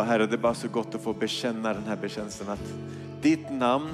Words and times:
Och 0.00 0.06
Herre, 0.06 0.26
det 0.26 0.34
är 0.34 0.38
bara 0.38 0.54
så 0.54 0.68
gott 0.68 0.94
att 0.94 1.00
få 1.00 1.12
bekänna 1.12 1.74
den 1.74 1.84
här 1.84 1.96
bekännelsen 1.96 2.48
att 2.48 2.72
ditt 3.22 3.50
namn 3.50 3.90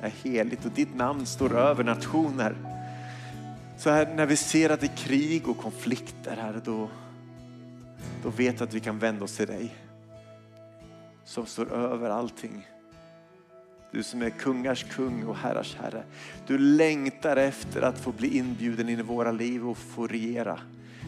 är 0.00 0.10
heligt 0.10 0.64
och 0.64 0.70
ditt 0.70 0.94
namn 0.94 1.26
står 1.26 1.56
över 1.56 1.84
nationer. 1.84 2.56
Så 3.78 3.90
här, 3.90 4.14
när 4.14 4.26
vi 4.26 4.36
ser 4.36 4.70
att 4.70 4.80
det 4.80 4.86
är 4.86 4.96
krig 4.96 5.48
och 5.48 5.58
konflikter 5.58 6.36
här, 6.36 6.60
då, 6.64 6.88
då 8.22 8.28
vet 8.28 8.60
vi 8.60 8.64
att 8.64 8.74
vi 8.74 8.80
kan 8.80 8.98
vända 8.98 9.24
oss 9.24 9.36
till 9.36 9.46
dig. 9.46 9.74
Som 11.24 11.46
står 11.46 11.72
över 11.72 12.10
allting. 12.10 12.68
Du 13.92 14.02
som 14.02 14.22
är 14.22 14.30
kungars 14.30 14.84
kung 14.84 15.24
och 15.24 15.36
herrars 15.36 15.76
herre. 15.76 16.04
Du 16.46 16.58
längtar 16.58 17.36
efter 17.36 17.82
att 17.82 17.98
få 17.98 18.12
bli 18.12 18.38
inbjuden 18.38 18.88
in 18.88 18.98
i 18.98 19.02
våra 19.02 19.32
liv 19.32 19.68
och 19.68 19.78
få 19.78 20.06
regera. 20.06 20.60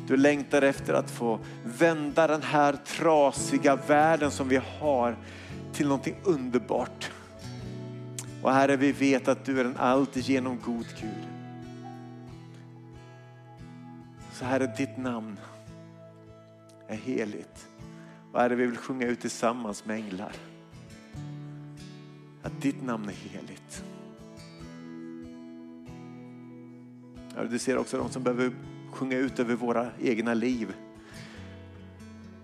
Du 0.06 0.16
längtar 0.16 0.62
efter 0.62 0.94
att 0.94 1.10
få 1.10 1.38
vända 1.64 2.26
den 2.26 2.42
här 2.42 2.72
trasiga 2.72 3.76
världen 3.76 4.30
som 4.30 4.48
vi 4.48 4.60
har 4.80 5.16
till 5.72 5.88
någonting 5.88 6.16
underbart. 6.24 7.10
Och 8.42 8.52
Herre, 8.52 8.76
vi 8.76 8.92
vet 8.92 9.28
att 9.28 9.44
du 9.44 9.60
är 9.60 9.64
en 9.64 9.76
alltigenom 9.76 10.58
god 10.64 10.86
Gud. 11.00 11.28
Så 14.32 14.44
Herre, 14.44 14.74
ditt 14.76 14.96
namn 14.96 15.38
är 16.88 16.96
heligt. 16.96 17.68
Och 18.32 18.40
Herre, 18.40 18.54
vi 18.54 18.66
vill 18.66 18.76
sjunga 18.76 19.06
ut 19.06 19.20
tillsammans 19.20 19.84
med 19.84 19.96
änglar. 19.96 20.32
Att 22.42 22.62
ditt 22.62 22.82
namn 22.82 23.08
är 23.08 23.12
heligt. 23.12 23.84
Herre, 27.36 27.48
du 27.48 27.58
ser 27.58 27.78
också 27.78 27.98
de 27.98 28.10
som 28.10 28.22
behöver 28.22 28.52
sjunga 28.94 29.16
ut 29.16 29.38
över 29.38 29.54
våra 29.54 29.90
egna 30.00 30.34
liv. 30.34 30.74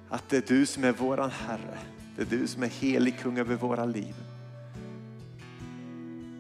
Att 0.09 0.29
det 0.29 0.37
är 0.37 0.55
du 0.55 0.67
som 0.67 0.85
är 0.85 0.93
våran 0.93 1.31
Herre. 1.31 1.79
Det 2.17 2.23
är 2.23 2.27
du 2.27 2.47
som 2.47 2.63
är 2.63 2.67
helig 2.67 3.19
kung 3.19 3.39
över 3.39 3.57
våra 3.57 3.85
liv. 3.85 4.15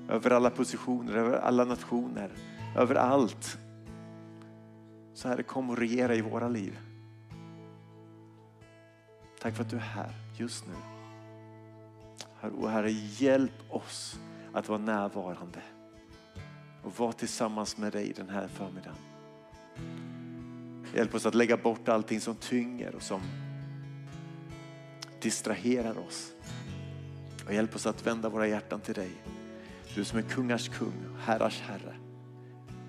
Över 0.08 0.31
alla 0.31 0.50
positioner, 0.50 1.14
över 1.14 1.38
alla 1.38 1.64
nationer, 1.64 2.31
över 2.77 2.94
allt. 2.94 3.58
Så 5.14 5.28
Herre, 5.28 5.42
kom 5.42 5.70
och 5.70 5.78
regera 5.78 6.14
i 6.14 6.20
våra 6.20 6.48
liv. 6.48 6.78
Tack 9.41 9.55
för 9.55 9.62
att 9.62 9.70
du 9.70 9.77
är 9.77 9.81
här 9.81 10.14
just 10.36 10.64
nu. 10.66 10.75
Och 12.48 12.70
Herre, 12.70 12.91
hjälp 12.92 13.53
oss 13.69 14.20
att 14.53 14.69
vara 14.69 14.78
närvarande 14.78 15.62
och 16.83 16.98
vara 16.98 17.12
tillsammans 17.12 17.78
med 17.78 17.92
dig 17.92 18.12
den 18.16 18.28
här 18.28 18.48
förmiddagen. 18.48 19.09
Hjälp 20.94 21.14
oss 21.14 21.26
att 21.26 21.34
lägga 21.34 21.56
bort 21.56 21.88
allting 21.88 22.20
som 22.20 22.34
tynger 22.34 22.94
och 22.94 23.02
som 23.02 23.20
distraherar 25.20 25.98
oss. 25.98 26.32
Och 27.46 27.54
hjälp 27.54 27.74
oss 27.74 27.86
att 27.86 28.06
vända 28.06 28.28
våra 28.28 28.46
hjärtan 28.46 28.80
till 28.80 28.94
dig. 28.94 29.10
Du 29.94 30.04
som 30.04 30.18
är 30.18 30.22
kungars 30.22 30.68
kung, 30.68 30.92
herrars 31.20 31.60
herre. 31.60 31.96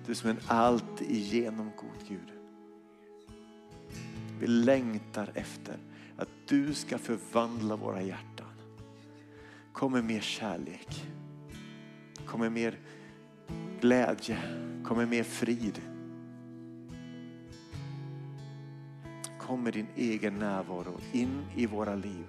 Du 0.06 0.14
som 0.14 0.30
är 0.30 0.34
en 0.34 0.40
allt 0.46 1.00
igenom 1.00 1.70
god 1.76 2.08
Gud. 2.08 2.32
Vi 4.40 4.46
längtar 4.46 5.30
efter 5.34 5.76
att 6.16 6.28
du 6.48 6.74
ska 6.74 6.98
förvandla 6.98 7.76
våra 7.76 8.02
hjärtan. 8.02 8.46
Kom 9.72 9.92
med 9.92 10.04
mer 10.04 10.20
kärlek. 10.20 11.06
Kom 12.26 12.40
med 12.40 12.52
mer 12.52 12.78
glädje. 13.80 14.38
Kom 14.84 14.96
med 14.96 15.08
mer 15.08 15.24
frid. 15.24 15.80
Kom 19.46 19.62
med 19.62 19.72
din 19.72 19.86
egen 19.96 20.34
närvaro 20.38 21.00
in 21.12 21.44
i 21.56 21.66
våra 21.66 21.94
liv. 21.94 22.26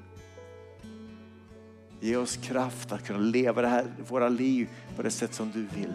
Ge 1.99 2.15
oss 2.15 2.37
kraft 2.37 2.91
att 2.91 3.07
kunna 3.07 3.19
leva 3.19 3.61
det 3.61 3.67
här, 3.67 3.93
våra 4.09 4.29
liv 4.29 4.69
på 4.95 5.03
det 5.03 5.11
sätt 5.11 5.33
som 5.33 5.51
du 5.51 5.65
vill. 5.65 5.93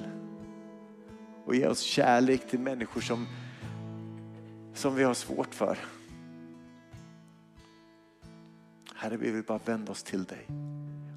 Och 1.44 1.54
ge 1.54 1.66
oss 1.66 1.80
kärlek 1.80 2.50
till 2.50 2.60
människor 2.60 3.00
som, 3.00 3.26
som 4.74 4.94
vi 4.94 5.04
har 5.04 5.14
svårt 5.14 5.54
för. 5.54 5.78
Herre, 8.94 9.16
vi 9.16 9.30
vill 9.30 9.42
bara 9.42 9.60
vända 9.64 9.92
oss 9.92 10.02
till 10.02 10.24
dig. 10.24 10.46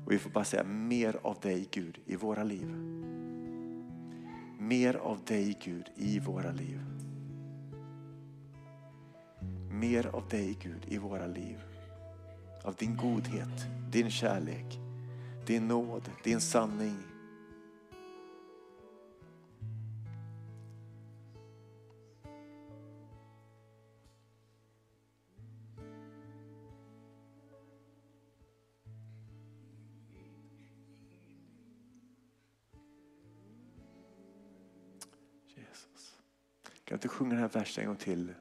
Och 0.06 0.12
vi 0.12 0.20
får 0.20 0.30
bara 0.30 0.44
säga 0.44 0.64
mer 0.64 1.20
av 1.22 1.40
dig 1.40 1.68
Gud 1.72 2.00
i 2.06 2.16
våra 2.16 2.44
liv. 2.44 2.68
Mer 4.60 4.96
av 4.96 5.20
dig 5.26 5.58
Gud 5.64 5.86
i 5.96 6.20
våra 6.20 6.52
liv. 6.52 6.91
Mer 9.82 10.08
av 10.08 10.28
dig 10.30 10.58
Gud 10.62 10.86
i 10.88 10.98
våra 10.98 11.28
liv. 11.28 11.60
Av 12.64 12.76
din 12.76 12.98
godhet, 12.98 13.68
din 13.92 14.12
kärlek, 14.12 14.80
din 15.46 15.68
nåd, 15.68 16.10
din 16.24 16.42
sanning. 16.42 16.98
Jesus. 35.48 36.18
Kan 36.64 36.74
du 36.86 36.94
inte 36.94 37.08
sjunga 37.08 37.32
den 37.32 37.40
här 37.40 37.50
versen 37.50 37.82
en 37.82 37.88
gång 37.88 37.98
till? 37.98 38.34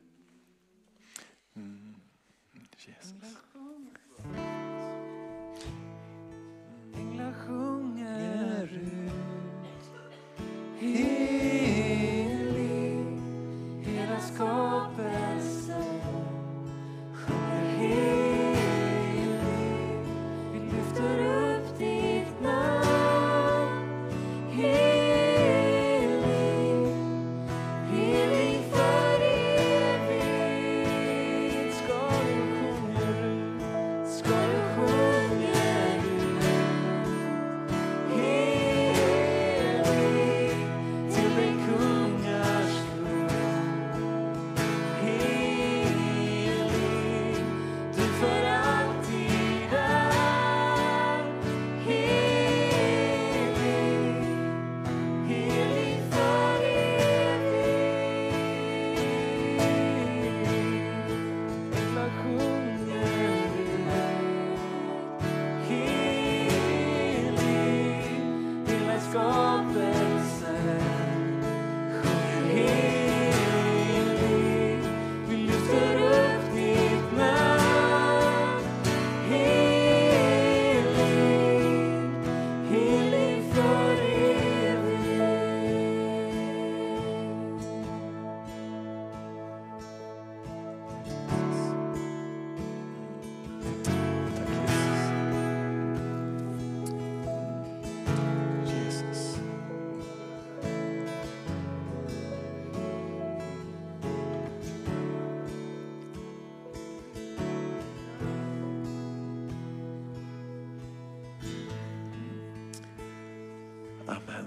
Amen. 114.10 114.46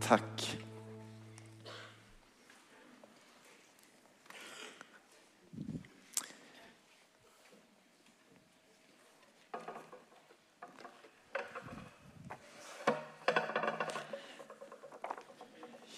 Tack. 0.00 0.58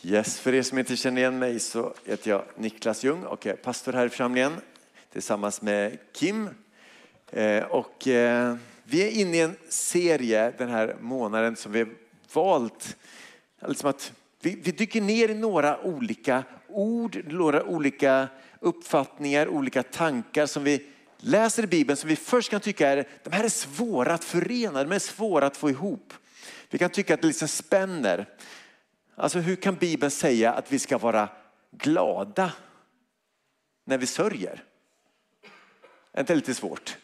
Yes, 0.03 0.41
för 0.41 0.55
er 0.55 0.63
som 0.63 0.79
inte 0.79 0.97
känner 0.97 1.21
igen 1.21 1.39
mig 1.39 1.61
så 1.61 1.95
heter 2.05 2.31
jag 2.31 2.45
Niklas 2.57 3.05
Ljung 3.05 3.25
och 3.25 3.47
är 3.47 3.57
pastor 3.57 3.93
här 3.93 4.07
i 4.07 4.09
församlingen 4.09 4.53
tillsammans 5.13 5.63
med 5.63 5.99
Kim. 6.13 6.49
Eh, 7.31 7.65
och, 7.65 8.09
eh, 8.09 8.57
vi 8.85 9.03
är 9.03 9.11
inne 9.11 9.37
i 9.37 9.41
en 9.41 9.57
serie 9.69 10.53
den 10.59 10.69
här 10.69 10.97
månaden 11.01 11.57
som 11.57 11.73
vi 11.73 11.87
valt. 12.33 12.97
Liksom 13.67 13.91
att 13.91 14.13
vi, 14.41 14.55
vi 14.55 14.71
dyker 14.71 15.01
ner 15.01 15.29
i 15.29 15.35
några 15.35 15.81
olika 15.81 16.45
ord, 16.69 17.23
några 17.27 17.65
olika 17.65 18.29
uppfattningar, 18.61 19.49
olika 19.49 19.83
tankar 19.83 20.47
som 20.47 20.65
vi 20.65 20.87
läser 21.17 21.63
i 21.63 21.67
Bibeln 21.67 21.97
som 21.97 22.09
vi 22.09 22.17
först 22.17 22.51
kan 22.51 22.61
tycka 22.61 22.89
är, 22.89 23.09
de 23.25 23.31
här 23.33 23.45
är 23.45 23.49
svåra 23.49 24.15
att 24.15 24.25
förena, 24.25 24.85
de 24.85 24.93
är 24.93 24.99
svåra 24.99 25.47
att 25.47 25.57
få 25.57 25.71
ihop. 25.71 26.15
Vi 26.71 26.79
kan 26.79 26.91
tycka 26.91 27.15
att 27.15 27.21
det 27.21 27.27
liksom 27.27 27.49
spänner. 27.49 28.27
Alltså 29.15 29.39
hur 29.39 29.57
kan 29.57 29.75
Bibeln 29.75 30.11
säga 30.11 30.53
att 30.53 30.73
vi 30.73 30.79
ska 30.79 30.99
vara 30.99 31.29
glada 31.71 32.53
när 33.85 33.99
vi 33.99 34.07
sörjer? 34.07 34.65
Är 36.13 36.21
inte 36.21 36.35
lite 36.35 36.55
svårt? 36.55 36.99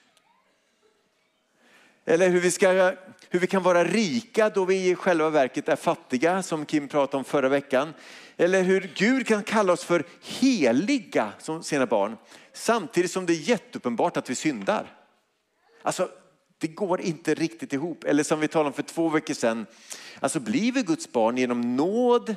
Eller 2.05 2.29
hur 2.29 2.41
vi, 2.41 2.51
ska, 2.51 2.93
hur 3.29 3.41
vi 3.41 3.47
kan 3.47 3.63
vara 3.63 3.85
rika 3.85 4.51
då 4.51 4.65
vi 4.65 4.91
i 4.91 4.95
själva 4.95 5.31
verket 5.31 5.69
är 5.69 5.77
fattiga, 5.77 6.43
som 6.43 6.67
Kim 6.67 6.89
pratade 6.89 7.17
om 7.17 7.25
förra 7.25 7.49
veckan. 7.49 7.95
Eller 8.37 8.63
hur 8.63 8.91
Gud 8.95 9.27
kan 9.27 9.43
kalla 9.43 9.73
oss 9.73 9.85
för 9.85 10.05
heliga 10.23 11.33
som 11.39 11.63
sina 11.63 11.87
barn, 11.87 12.17
samtidigt 12.53 13.11
som 13.11 13.27
det 13.27 13.33
är 13.33 13.49
jätteuppenbart 13.49 14.17
att 14.17 14.31
vi 14.31 14.35
syndar. 14.35 14.97
Alltså, 15.83 16.09
det 16.59 16.69
går 16.69 17.01
inte 17.01 17.35
riktigt 17.35 17.73
ihop. 17.73 18.05
Eller 18.05 18.23
som 18.23 18.41
vi 18.41 18.49
talade 18.49 18.67
om 18.67 18.73
för 18.73 18.83
två 18.83 19.09
veckor 19.09 19.35
sedan, 19.35 19.67
alltså 20.21 20.41
blir 20.41 20.73
vi 20.73 20.83
Guds 20.83 21.13
barn 21.13 21.37
genom 21.37 21.77
nåd 21.77 22.37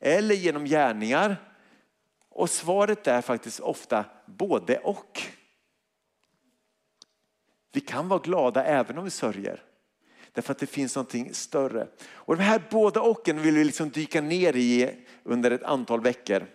eller 0.00 0.34
genom 0.34 0.64
gärningar? 0.64 1.36
Och 2.30 2.50
svaret 2.50 3.06
är 3.06 3.20
faktiskt 3.20 3.60
ofta 3.60 4.04
både 4.26 4.78
och. 4.78 5.22
Vi 7.72 7.80
kan 7.80 8.08
vara 8.08 8.20
glada 8.20 8.64
även 8.64 8.98
om 8.98 9.04
vi 9.04 9.10
sörjer. 9.10 9.62
Därför 10.32 10.52
att 10.52 10.58
det 10.58 10.66
finns 10.66 10.96
någonting 10.96 11.34
större. 11.34 11.88
Och 12.10 12.36
de 12.36 12.42
här 12.42 12.62
båda 12.70 13.02
ocken 13.02 13.42
vill 13.42 13.54
vi 13.54 13.64
liksom 13.64 13.90
dyka 13.90 14.20
ner 14.20 14.56
i 14.56 14.90
under 15.22 15.50
ett 15.50 15.62
antal 15.62 16.00
veckor. 16.00 16.46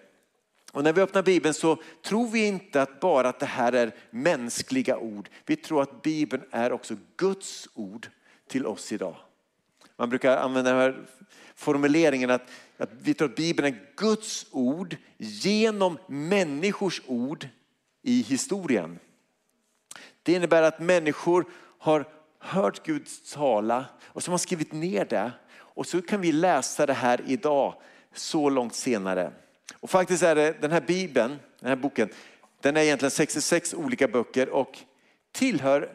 Och 0.71 0.83
när 0.83 0.93
vi 0.93 1.01
öppnar 1.01 1.23
Bibeln 1.23 1.53
så 1.53 1.77
tror 2.01 2.27
vi 2.27 2.47
inte 2.47 2.81
att 2.81 2.99
bara 2.99 3.29
att 3.29 3.39
det 3.39 3.45
här 3.45 3.73
är 3.73 3.95
mänskliga 4.09 4.97
ord. 4.97 5.29
Vi 5.45 5.55
tror 5.55 5.81
att 5.81 6.01
Bibeln 6.01 6.43
är 6.51 6.71
också 6.71 6.95
Guds 7.17 7.69
ord 7.73 8.07
till 8.47 8.65
oss 8.65 8.91
idag. 8.91 9.15
Man 9.97 10.09
brukar 10.09 10.37
använda 10.37 10.71
den 10.71 10.79
här 10.79 11.05
formuleringen 11.55 12.29
att, 12.29 12.49
att 12.77 12.89
vi 13.01 13.13
tror 13.13 13.29
att 13.29 13.35
Bibeln 13.35 13.73
är 13.73 13.81
Guds 13.97 14.45
ord 14.51 14.97
genom 15.17 15.97
människors 16.07 17.01
ord 17.05 17.47
i 18.01 18.21
historien. 18.21 18.99
Det 20.23 20.33
innebär 20.33 20.61
att 20.61 20.79
människor 20.79 21.45
har 21.77 22.05
hört 22.39 22.85
Gud 22.85 23.07
tala 23.33 23.85
och 24.05 24.23
som 24.23 24.31
har 24.31 24.37
skrivit 24.37 24.71
ner 24.71 25.05
det. 25.05 25.31
Och 25.55 25.87
så 25.87 26.01
kan 26.01 26.21
vi 26.21 26.31
läsa 26.31 26.85
det 26.85 26.93
här 26.93 27.21
idag, 27.27 27.73
så 28.13 28.49
långt 28.49 28.75
senare. 28.75 29.31
Och 29.79 29.89
faktiskt 29.89 30.23
är 30.23 30.35
det 30.35 30.61
den 30.61 30.71
här 30.71 30.81
bibeln, 30.81 31.39
den 31.59 31.69
här 31.69 31.75
boken, 31.75 32.09
den 32.61 32.77
är 32.77 32.81
egentligen 32.81 33.11
66 33.11 33.73
olika 33.73 34.07
böcker 34.07 34.49
och 34.49 34.79
tillhör 35.31 35.89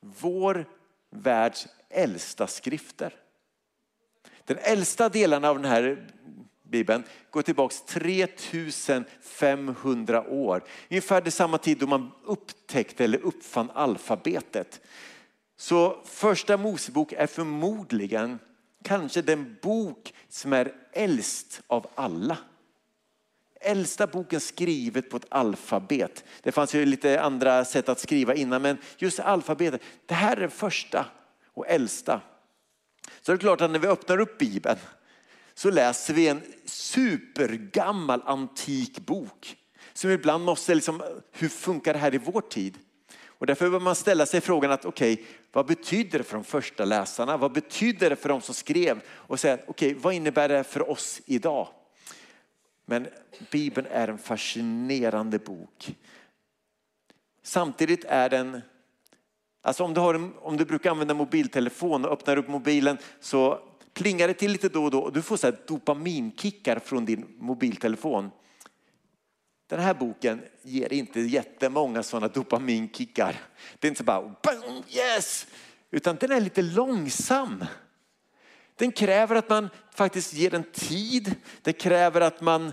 vår 0.00 0.66
världs 1.10 1.68
äldsta 1.90 2.46
skrifter. 2.46 3.14
Den 4.44 4.58
äldsta 4.58 5.08
delen 5.08 5.44
av 5.44 5.56
den 5.56 5.70
här 5.70 6.06
Bibeln 6.72 7.04
går 7.30 7.42
tillbaka 7.42 7.74
3500 7.86 10.28
år. 10.28 10.64
Ungefär 10.90 11.20
det 11.20 11.30
samma 11.30 11.58
tid 11.58 11.78
då 11.78 11.86
man 11.86 12.10
upptäckte 12.24 13.04
eller 13.04 13.18
uppfann 13.18 13.70
alfabetet. 13.74 14.80
Så 15.56 16.00
första 16.04 16.56
Mosebok 16.56 17.12
är 17.12 17.26
förmodligen 17.26 18.38
kanske 18.84 19.22
den 19.22 19.56
bok 19.62 20.14
som 20.28 20.52
är 20.52 20.72
äldst 20.92 21.62
av 21.66 21.86
alla. 21.94 22.38
Äldsta 23.60 24.06
boken 24.06 24.40
skrivet 24.40 25.10
på 25.10 25.16
ett 25.16 25.26
alfabet. 25.28 26.24
Det 26.42 26.52
fanns 26.52 26.74
ju 26.74 26.86
lite 26.86 27.20
andra 27.20 27.64
sätt 27.64 27.88
att 27.88 28.00
skriva 28.00 28.34
innan 28.34 28.62
men 28.62 28.78
just 28.98 29.20
alfabetet, 29.20 29.82
det 30.06 30.14
här 30.14 30.36
är 30.36 30.40
den 30.40 30.50
första 30.50 31.06
och 31.54 31.68
äldsta. 31.68 32.20
Så 33.20 33.32
det 33.32 33.36
är 33.36 33.38
klart 33.38 33.60
att 33.60 33.70
när 33.70 33.78
vi 33.78 33.86
öppnar 33.86 34.20
upp 34.20 34.38
Bibeln 34.38 34.78
så 35.54 35.70
läser 35.70 36.14
vi 36.14 36.28
en 36.28 36.42
supergammal 36.64 38.22
antik 38.24 39.06
bok. 39.06 39.56
Som 39.92 40.10
ibland 40.10 40.44
måste, 40.44 40.74
liksom, 40.74 41.02
hur 41.32 41.48
funkar 41.48 41.92
det 41.92 41.98
här 41.98 42.14
i 42.14 42.18
vår 42.18 42.40
tid? 42.40 42.78
Och 43.26 43.46
därför 43.46 43.70
bör 43.70 43.80
man 43.80 43.96
ställa 43.96 44.26
sig 44.26 44.40
frågan 44.40 44.70
att 44.70 44.84
okej, 44.84 45.12
okay, 45.12 45.24
vad 45.52 45.66
betyder 45.66 46.18
det 46.18 46.24
för 46.24 46.34
de 46.34 46.44
första 46.44 46.84
läsarna? 46.84 47.36
Vad 47.36 47.52
betyder 47.52 48.10
det 48.10 48.16
för 48.16 48.28
de 48.28 48.40
som 48.40 48.54
skrev? 48.54 49.00
Och 49.08 49.40
säga, 49.40 49.54
okej, 49.54 49.90
okay, 49.90 49.94
vad 50.02 50.14
innebär 50.14 50.48
det 50.48 50.64
för 50.64 50.90
oss 50.90 51.20
idag? 51.26 51.68
Men 52.86 53.08
Bibeln 53.50 53.86
är 53.90 54.08
en 54.08 54.18
fascinerande 54.18 55.38
bok. 55.38 55.96
Samtidigt 57.42 58.04
är 58.04 58.28
den, 58.28 58.60
alltså 59.62 59.84
om 59.84 59.94
du, 59.94 60.00
har 60.00 60.14
en, 60.14 60.32
om 60.40 60.56
du 60.56 60.64
brukar 60.64 60.90
använda 60.90 61.14
mobiltelefon 61.14 62.04
och 62.04 62.12
öppnar 62.12 62.36
upp 62.36 62.48
mobilen 62.48 62.98
så 63.20 63.60
plingar 63.94 64.28
det 64.28 64.34
till 64.34 64.52
lite 64.52 64.68
då 64.68 64.84
och 64.84 64.90
då 64.90 65.00
och 65.00 65.12
du 65.12 65.22
får 65.22 65.36
så 65.36 65.46
här 65.46 65.60
dopaminkickar 65.66 66.78
från 66.78 67.04
din 67.04 67.36
mobiltelefon. 67.38 68.30
Den 69.66 69.80
här 69.80 69.94
boken 69.94 70.42
ger 70.62 70.92
inte 70.92 71.20
jättemånga 71.20 72.02
sådana 72.02 72.28
dopaminkickar. 72.28 73.40
Det 73.78 73.86
är 73.86 73.88
inte 73.88 73.98
så 73.98 74.04
bara 74.04 74.34
yes, 74.90 75.46
utan 75.90 76.16
den 76.16 76.32
är 76.32 76.40
lite 76.40 76.62
långsam. 76.62 77.64
Den 78.76 78.92
kräver 78.92 79.36
att 79.36 79.48
man 79.48 79.68
faktiskt 79.94 80.34
ger 80.34 80.50
den 80.50 80.64
tid. 80.72 81.34
Det 81.62 81.72
kräver 81.72 82.20
att 82.20 82.40
man 82.40 82.72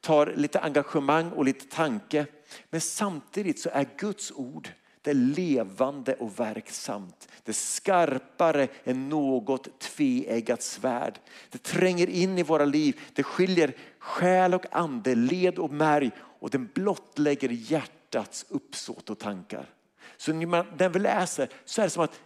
tar 0.00 0.34
lite 0.36 0.60
engagemang 0.60 1.30
och 1.30 1.44
lite 1.44 1.76
tanke. 1.76 2.26
Men 2.70 2.80
samtidigt 2.80 3.58
så 3.58 3.70
är 3.72 3.88
Guds 3.98 4.32
ord 4.32 4.68
det 5.04 5.10
är 5.10 5.14
levande 5.14 6.14
och 6.14 6.40
verksamt. 6.40 7.28
Det 7.42 7.50
är 7.50 7.54
skarpare 7.54 8.68
än 8.84 9.08
något 9.08 9.80
tveeggat 9.80 10.62
svärd. 10.62 11.18
Det 11.50 11.62
tränger 11.62 12.06
in 12.06 12.38
i 12.38 12.42
våra 12.42 12.64
liv. 12.64 13.00
Det 13.12 13.22
skiljer 13.22 13.76
själ 13.98 14.54
och 14.54 14.66
ande, 14.70 15.14
led 15.14 15.58
och 15.58 15.70
märg 15.70 16.10
och 16.18 16.50
den 16.50 16.70
blottlägger 16.74 17.48
hjärtats 17.48 18.46
uppsåt 18.48 19.10
och 19.10 19.18
tankar. 19.18 19.70
Så 20.16 20.32
när 20.32 20.88
vi 20.88 20.98
läser 20.98 21.48
så 21.64 21.80
är 21.80 21.86
det 21.86 21.90
som 21.90 22.04
att 22.04 22.20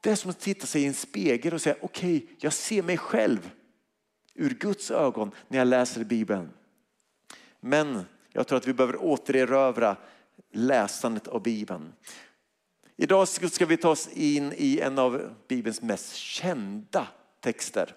det 0.00 0.10
är 0.10 0.16
som 0.16 0.30
att 0.30 0.40
titta 0.40 0.66
sig 0.66 0.82
i 0.82 0.86
en 0.86 0.94
spegel 0.94 1.54
och 1.54 1.60
säga 1.60 1.76
okej, 1.80 2.16
okay, 2.16 2.36
jag 2.40 2.52
ser 2.52 2.82
mig 2.82 2.98
själv 2.98 3.50
ur 4.34 4.50
Guds 4.50 4.90
ögon 4.90 5.30
när 5.48 5.58
jag 5.58 5.68
läser 5.68 6.04
Bibeln. 6.04 6.50
Men 7.60 8.04
jag 8.32 8.46
tror 8.46 8.56
att 8.56 8.66
vi 8.66 8.74
behöver 8.74 9.02
återerövra 9.02 9.96
läsandet 10.52 11.28
av 11.28 11.42
Bibeln. 11.42 11.92
Idag 12.96 13.28
ska 13.28 13.66
vi 13.66 13.76
ta 13.76 13.90
oss 13.90 14.08
in 14.08 14.52
i 14.56 14.80
en 14.80 14.98
av 14.98 15.34
Bibelns 15.48 15.82
mest 15.82 16.14
kända 16.14 17.06
texter. 17.40 17.94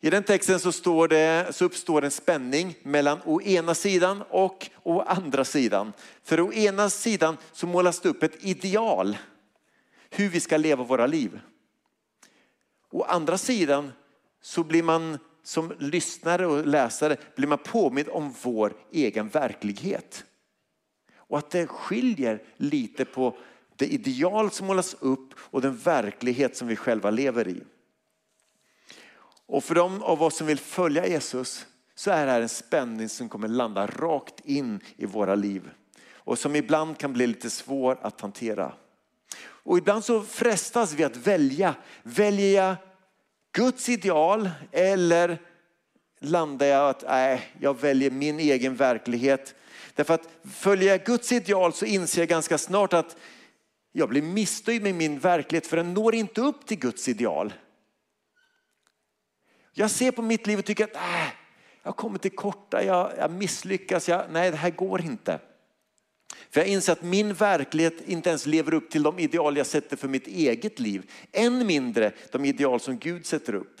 I 0.00 0.10
den 0.10 0.22
texten 0.22 0.60
så, 0.60 0.72
står 0.72 1.08
det, 1.08 1.48
så 1.54 1.64
uppstår 1.64 2.04
en 2.04 2.10
spänning 2.10 2.74
mellan 2.82 3.18
å 3.24 3.42
ena 3.42 3.74
sidan 3.74 4.22
och 4.30 4.70
å 4.82 5.00
andra 5.00 5.44
sidan. 5.44 5.92
För 6.22 6.40
å 6.40 6.52
ena 6.52 6.90
sidan 6.90 7.36
så 7.52 7.66
målas 7.66 8.00
det 8.00 8.08
upp 8.08 8.22
ett 8.22 8.44
ideal 8.44 9.18
hur 10.10 10.28
vi 10.28 10.40
ska 10.40 10.56
leva 10.56 10.84
våra 10.84 11.06
liv. 11.06 11.40
Å 12.90 13.02
andra 13.02 13.38
sidan 13.38 13.92
så 14.42 14.64
blir 14.64 14.82
man 14.82 15.18
som 15.42 15.72
lyssnare 15.78 16.46
och 16.46 16.66
läsare 16.66 17.16
blir 17.36 17.48
man 17.48 17.58
påmind 17.58 18.08
om 18.08 18.34
vår 18.42 18.74
egen 18.92 19.28
verklighet. 19.28 20.24
Och 21.28 21.38
att 21.38 21.50
det 21.50 21.66
skiljer 21.66 22.42
lite 22.56 23.04
på 23.04 23.36
det 23.76 23.86
ideal 23.86 24.50
som 24.50 24.66
målas 24.66 24.96
upp 25.00 25.34
och 25.38 25.60
den 25.60 25.76
verklighet 25.76 26.56
som 26.56 26.68
vi 26.68 26.76
själva 26.76 27.10
lever 27.10 27.48
i. 27.48 27.62
Och 29.46 29.64
för 29.64 29.74
de 29.74 30.02
av 30.02 30.22
oss 30.22 30.36
som 30.36 30.46
vill 30.46 30.58
följa 30.58 31.06
Jesus 31.06 31.66
så 31.94 32.10
är 32.10 32.26
det 32.26 32.32
här 32.32 32.40
en 32.40 32.48
spänning 32.48 33.08
som 33.08 33.28
kommer 33.28 33.48
landa 33.48 33.86
rakt 33.86 34.40
in 34.44 34.80
i 34.96 35.06
våra 35.06 35.34
liv. 35.34 35.70
Och 36.12 36.38
som 36.38 36.56
ibland 36.56 36.98
kan 36.98 37.12
bli 37.12 37.26
lite 37.26 37.50
svår 37.50 37.98
att 38.02 38.20
hantera. 38.20 38.72
Och 39.40 39.78
ibland 39.78 40.04
så 40.04 40.22
frestas 40.22 40.92
vi 40.92 41.04
att 41.04 41.16
välja. 41.16 41.74
Väljer 42.02 42.62
jag 42.62 42.76
Guds 43.52 43.88
ideal 43.88 44.50
eller 44.72 45.38
landar 46.20 46.66
jag 46.66 46.88
att 46.88 47.04
nej, 47.06 47.52
jag 47.60 47.80
väljer 47.80 48.10
min 48.10 48.40
egen 48.40 48.76
verklighet. 48.76 49.54
Därför 49.94 50.14
att 50.14 50.28
följer 50.52 50.88
jag 50.88 51.04
Guds 51.04 51.32
ideal 51.32 51.72
så 51.72 51.84
inser 51.84 52.20
jag 52.20 52.28
ganska 52.28 52.58
snart 52.58 52.92
att 52.92 53.16
jag 53.92 54.08
blir 54.08 54.22
missnöjd 54.22 54.82
med 54.82 54.94
min 54.94 55.18
verklighet 55.18 55.66
för 55.66 55.76
den 55.76 55.94
når 55.94 56.14
inte 56.14 56.40
upp 56.40 56.66
till 56.66 56.78
Guds 56.78 57.08
ideal. 57.08 57.52
Jag 59.72 59.90
ser 59.90 60.10
på 60.10 60.22
mitt 60.22 60.46
liv 60.46 60.58
och 60.58 60.64
tycker 60.64 60.84
att 60.84 60.94
äh, 60.94 61.28
jag 61.82 61.96
kommer 61.96 62.18
till 62.18 62.30
korta, 62.30 62.84
jag, 62.84 63.12
jag 63.18 63.30
misslyckas, 63.30 64.08
jag, 64.08 64.24
nej 64.30 64.50
det 64.50 64.56
här 64.56 64.70
går 64.70 65.00
inte. 65.00 65.40
För 66.50 66.60
jag 66.60 66.68
inser 66.68 66.92
att 66.92 67.02
min 67.02 67.34
verklighet 67.34 68.08
inte 68.08 68.28
ens 68.28 68.46
lever 68.46 68.74
upp 68.74 68.90
till 68.90 69.02
de 69.02 69.18
ideal 69.18 69.56
jag 69.56 69.66
sätter 69.66 69.96
för 69.96 70.08
mitt 70.08 70.26
eget 70.26 70.78
liv. 70.78 71.10
Än 71.32 71.66
mindre 71.66 72.12
de 72.32 72.44
ideal 72.44 72.80
som 72.80 72.98
Gud 72.98 73.26
sätter 73.26 73.54
upp. 73.54 73.80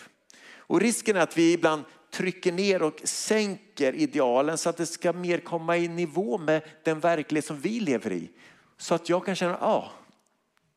Och 0.56 0.80
risken 0.80 1.16
är 1.16 1.20
att 1.20 1.38
vi 1.38 1.52
ibland 1.52 1.84
trycker 2.10 2.52
ner 2.52 2.82
och 2.82 3.00
sänker 3.04 3.92
idealen 3.92 4.58
så 4.58 4.70
att 4.70 4.76
det 4.76 4.86
ska 4.86 5.12
mer 5.12 5.38
komma 5.38 5.76
i 5.76 5.88
nivå 5.88 6.38
med 6.38 6.62
den 6.84 7.00
verklighet 7.00 7.44
som 7.44 7.60
vi 7.60 7.80
lever 7.80 8.12
i. 8.12 8.30
Så 8.76 8.94
att 8.94 9.08
jag 9.08 9.24
kan 9.24 9.34
känna, 9.34 9.58
ja, 9.60 9.66
ah, 9.66 9.90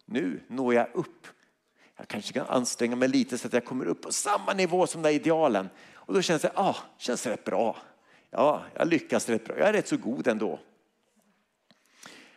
nu 0.06 0.44
når 0.48 0.74
jag 0.74 0.88
upp. 0.94 1.28
Jag 1.98 2.08
kanske 2.08 2.34
kan 2.34 2.48
anstränga 2.48 2.96
mig 2.96 3.08
lite 3.08 3.38
så 3.38 3.48
att 3.48 3.54
jag 3.54 3.66
kommer 3.66 3.86
upp 3.86 4.02
på 4.02 4.12
samma 4.12 4.54
nivå 4.54 4.88
som 4.88 5.02
den 5.02 5.14
idealen. 5.14 5.70
Och 5.94 6.14
då 6.14 6.22
känns 6.22 6.42
det, 6.42 6.52
ah, 6.56 6.76
känns 6.98 7.26
rätt 7.26 7.44
bra. 7.44 7.78
Ja, 8.30 8.64
jag 8.76 8.88
lyckas 8.88 9.30
rätt 9.30 9.46
bra. 9.46 9.58
Jag 9.58 9.70
är 9.70 9.74
rätt 9.74 9.88
så 9.88 9.98
god 9.98 10.28
ändå. 10.28 10.60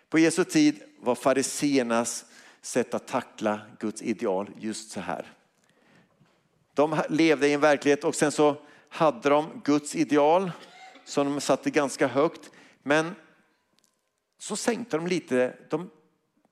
På 0.09 0.19
Jesu 0.19 0.45
tid 0.45 0.83
var 1.01 1.15
fariseernas 1.15 2.25
sätt 2.63 2.95
att 2.95 3.07
tackla 3.07 3.61
Guds 3.79 4.03
ideal 4.03 4.51
just 4.59 4.91
så 4.91 5.01
här. 5.01 5.33
De 6.75 7.01
levde 7.09 7.49
i 7.49 7.53
en 7.53 7.61
verklighet 7.61 8.05
och 8.05 8.15
sen 8.15 8.33
så 8.33 8.57
hade 8.88 9.29
de 9.29 9.61
Guds 9.64 9.97
ideal 9.97 10.53
som 11.05 11.26
de 11.26 11.41
satte 11.41 11.71
ganska 11.71 12.07
högt. 12.07 12.50
Men 12.83 13.14
så 14.38 14.57
sänkte 14.57 14.97
de 14.97 15.07
lite, 15.07 15.57
de 15.71 15.91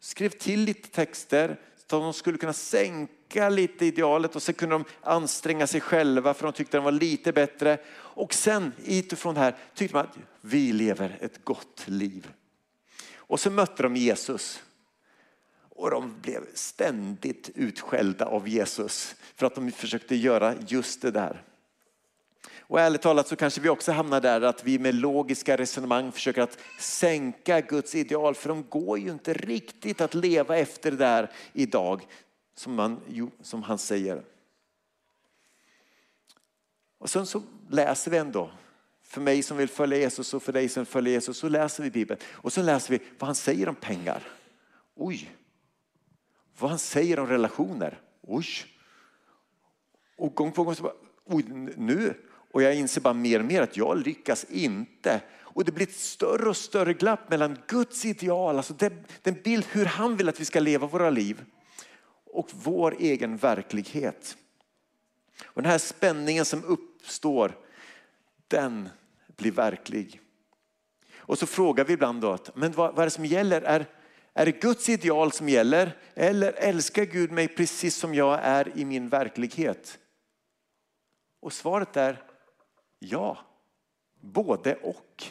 skrev 0.00 0.28
till 0.28 0.60
lite 0.60 0.88
texter 0.88 1.60
så 1.92 2.00
de 2.00 2.12
skulle 2.12 2.38
kunna 2.38 2.52
sänka 2.52 3.48
lite 3.48 3.86
idealet 3.86 4.36
och 4.36 4.42
sen 4.42 4.54
kunde 4.54 4.74
de 4.74 4.84
anstränga 5.02 5.66
sig 5.66 5.80
själva 5.80 6.34
för 6.34 6.44
de 6.44 6.52
tyckte 6.52 6.76
den 6.76 6.84
var 6.84 6.92
lite 6.92 7.32
bättre. 7.32 7.78
Och 7.94 8.34
sen 8.34 8.72
utifrån 8.84 9.34
det 9.34 9.40
här 9.40 9.56
tyckte 9.74 9.96
man 9.96 10.04
att 10.04 10.18
vi 10.40 10.72
lever 10.72 11.18
ett 11.20 11.44
gott 11.44 11.84
liv. 11.86 12.32
Och 13.14 13.40
så 13.40 13.50
mötte 13.50 13.82
de 13.82 13.96
Jesus. 13.96 14.62
Och 15.68 15.90
de 15.90 16.20
blev 16.20 16.54
ständigt 16.54 17.50
utskällda 17.54 18.26
av 18.26 18.48
Jesus 18.48 19.14
för 19.34 19.46
att 19.46 19.54
de 19.54 19.70
försökte 19.70 20.16
göra 20.16 20.54
just 20.68 21.02
det 21.02 21.10
där. 21.10 21.42
Och 22.72 22.80
ärligt 22.80 23.02
talat 23.02 23.28
så 23.28 23.36
kanske 23.36 23.60
vi 23.60 23.68
också 23.68 23.92
hamnar 23.92 24.20
där 24.20 24.40
att 24.40 24.64
vi 24.64 24.78
med 24.78 24.94
logiska 24.94 25.56
resonemang 25.56 26.12
försöker 26.12 26.42
att 26.42 26.58
sänka 26.78 27.60
Guds 27.60 27.94
ideal 27.94 28.34
för 28.34 28.48
de 28.48 28.64
går 28.68 28.98
ju 28.98 29.10
inte 29.10 29.32
riktigt 29.32 30.00
att 30.00 30.14
leva 30.14 30.56
efter 30.56 30.90
det 30.90 30.96
där 30.96 31.30
idag 31.52 32.06
som, 32.54 32.74
man, 32.74 33.00
som 33.42 33.62
han 33.62 33.78
säger. 33.78 34.22
Och 36.98 37.10
sen 37.10 37.26
så 37.26 37.42
läser 37.70 38.10
vi 38.10 38.16
ändå 38.16 38.50
för 39.02 39.20
mig 39.20 39.42
som 39.42 39.56
vill 39.56 39.68
följa 39.68 39.98
Jesus 39.98 40.34
och 40.34 40.42
för 40.42 40.52
dig 40.52 40.68
som 40.68 40.80
vill 40.80 40.92
följa 40.92 41.12
Jesus 41.12 41.38
så 41.38 41.48
läser 41.48 41.82
vi 41.82 41.90
Bibeln. 41.90 42.20
Och 42.30 42.52
så 42.52 42.62
läser 42.62 42.90
vi 42.90 43.04
vad 43.18 43.28
han 43.28 43.34
säger 43.34 43.68
om 43.68 43.74
pengar. 43.74 44.22
Oj! 44.94 45.36
Vad 46.58 46.70
han 46.70 46.78
säger 46.78 47.18
om 47.18 47.26
relationer. 47.26 48.00
Oj! 48.22 48.46
Och 50.16 50.34
gång 50.34 50.52
på 50.52 50.64
gång 50.64 50.74
så 50.74 50.82
bara, 50.82 50.94
oj 51.24 51.44
nu. 51.76 52.14
Och 52.52 52.62
jag 52.62 52.74
inser 52.74 53.00
bara 53.00 53.14
mer 53.14 53.40
och 53.40 53.44
mer 53.46 53.62
att 53.62 53.76
jag 53.76 54.06
lyckas 54.06 54.44
inte. 54.44 55.20
Och 55.40 55.64
det 55.64 55.72
blir 55.72 55.86
ett 55.86 55.96
större 55.96 56.48
och 56.48 56.56
större 56.56 56.94
glapp 56.94 57.30
mellan 57.30 57.58
Guds 57.66 58.04
ideal, 58.04 58.56
alltså 58.56 58.74
den, 58.74 59.04
den 59.22 59.34
bild 59.44 59.66
hur 59.70 59.84
han 59.84 60.16
vill 60.16 60.28
att 60.28 60.40
vi 60.40 60.44
ska 60.44 60.60
leva 60.60 60.86
våra 60.86 61.10
liv 61.10 61.44
och 62.32 62.50
vår 62.52 62.96
egen 62.98 63.36
verklighet. 63.36 64.36
Och 65.44 65.62
den 65.62 65.70
här 65.70 65.78
spänningen 65.78 66.44
som 66.44 66.64
uppstår, 66.64 67.56
den 68.48 68.88
blir 69.36 69.52
verklig. 69.52 70.20
Och 71.16 71.38
så 71.38 71.46
frågar 71.46 71.84
vi 71.84 71.92
ibland 71.92 72.20
då, 72.20 72.38
men 72.54 72.72
vad, 72.72 72.94
vad 72.94 72.98
är 72.98 73.06
det 73.06 73.10
som 73.10 73.24
gäller? 73.26 73.62
Är, 73.62 73.86
är 74.34 74.46
det 74.46 74.60
Guds 74.60 74.88
ideal 74.88 75.32
som 75.32 75.48
gäller? 75.48 75.96
Eller 76.14 76.52
älskar 76.52 77.04
Gud 77.04 77.32
mig 77.32 77.48
precis 77.48 77.96
som 77.96 78.14
jag 78.14 78.40
är 78.42 78.78
i 78.78 78.84
min 78.84 79.08
verklighet? 79.08 79.98
Och 81.40 81.52
svaret 81.52 81.96
är 81.96 82.22
ja, 83.02 83.38
både 84.20 84.74
och. 84.74 85.24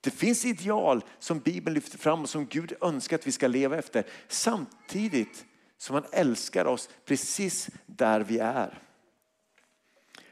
Det 0.00 0.10
finns 0.10 0.44
ideal 0.44 1.04
som 1.18 1.38
Bibeln 1.38 1.74
lyfter 1.74 1.98
fram 1.98 2.22
och 2.22 2.28
som 2.28 2.46
Gud 2.46 2.72
önskar 2.80 3.18
att 3.18 3.26
vi 3.26 3.32
ska 3.32 3.46
leva 3.46 3.78
efter. 3.78 4.06
Samtidigt 4.28 5.44
som 5.76 5.94
han 5.94 6.04
älskar 6.12 6.64
oss 6.64 6.88
precis 7.04 7.70
där 7.86 8.20
vi 8.20 8.38
är. 8.38 8.82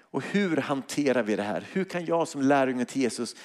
Och 0.00 0.22
hur 0.22 0.56
hanterar 0.56 1.22
vi 1.22 1.36
det 1.36 1.42
här? 1.42 1.66
Hur 1.72 1.84
kan 1.84 2.04
jag 2.04 2.28
som 2.28 2.42
lärjunge 2.42 2.84
till 2.84 3.02
Jesus 3.02 3.36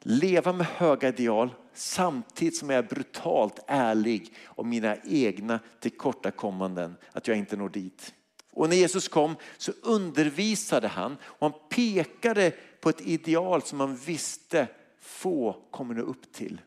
leva 0.00 0.52
med 0.52 0.66
höga 0.66 1.08
ideal 1.08 1.54
samtidigt 1.72 2.56
som 2.56 2.70
jag 2.70 2.78
är 2.78 2.88
brutalt 2.88 3.64
ärlig 3.66 4.34
om 4.44 4.68
mina 4.68 4.96
egna 5.04 5.60
tillkortakommanden, 5.80 6.96
att 7.12 7.28
jag 7.28 7.36
inte 7.36 7.56
når 7.56 7.68
dit. 7.68 8.14
Och 8.56 8.68
när 8.68 8.76
Jesus 8.76 9.08
kom 9.08 9.36
så 9.58 9.72
undervisade 9.82 10.88
han 10.88 11.16
och 11.22 11.50
han 11.50 11.60
pekade 11.68 12.52
på 12.80 12.88
ett 12.88 13.00
ideal 13.00 13.62
som 13.62 13.78
man 13.78 13.96
visste 13.96 14.68
få 15.00 15.56
kommer 15.70 15.94
nå 15.94 16.02
upp 16.02 16.32
till. 16.32 16.60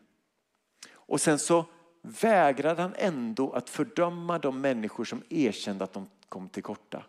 Och 0.92 1.20
sen 1.20 1.38
så 1.38 1.64
vägrade 2.02 2.82
han 2.82 2.94
ändå 2.96 3.52
att 3.52 3.70
fördöma 3.70 4.38
de 4.38 4.60
människor 4.60 5.04
som 5.04 5.22
erkände 5.28 5.84
att 5.84 5.92
de 5.92 6.08
kom 6.28 6.48
till 6.48 6.62
korta. 6.62 7.04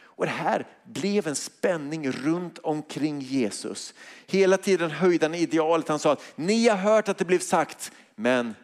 Och 0.00 0.24
det 0.24 0.30
här 0.30 0.66
blev 0.84 1.26
en 1.26 1.36
spänning 1.36 2.10
runt 2.10 2.58
omkring 2.58 3.20
Jesus. 3.20 3.94
Hela 4.26 4.56
tiden 4.56 4.90
höjde 4.90 5.26
han 5.26 5.34
idealet. 5.34 5.88
Han 5.88 5.98
sa 5.98 6.12
att 6.12 6.32
ni 6.36 6.68
har 6.68 6.76
hört 6.76 7.08
att 7.08 7.18
det 7.18 7.24
blev 7.24 7.38
sagt, 7.38 7.92
men 8.14 8.54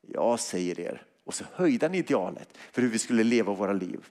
jag 0.00 0.40
säger 0.40 0.80
er. 0.80 1.06
Och 1.24 1.34
så 1.34 1.44
höjde 1.52 1.86
han 1.86 1.94
idealet 1.94 2.58
för 2.72 2.82
hur 2.82 2.88
vi 2.88 2.98
skulle 2.98 3.24
leva 3.24 3.54
våra 3.54 3.72
liv. 3.72 4.06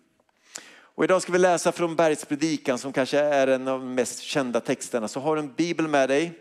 Och 0.94 1.04
idag 1.04 1.22
ska 1.22 1.32
vi 1.32 1.40
läsa 1.40 1.72
från 1.72 1.96
Bergspredikan 1.96 2.78
som 2.78 2.94
kanske 2.94 3.20
är 3.20 3.48
en 3.48 3.68
av 3.68 3.80
de 3.80 3.96
mest 3.96 4.20
kända 4.20 4.60
texterna. 4.60 5.08
Så 5.08 5.20
har 5.20 5.36
du 5.36 5.42
en 5.42 5.54
bibel 5.54 5.88
med 5.88 6.10
dig, 6.10 6.32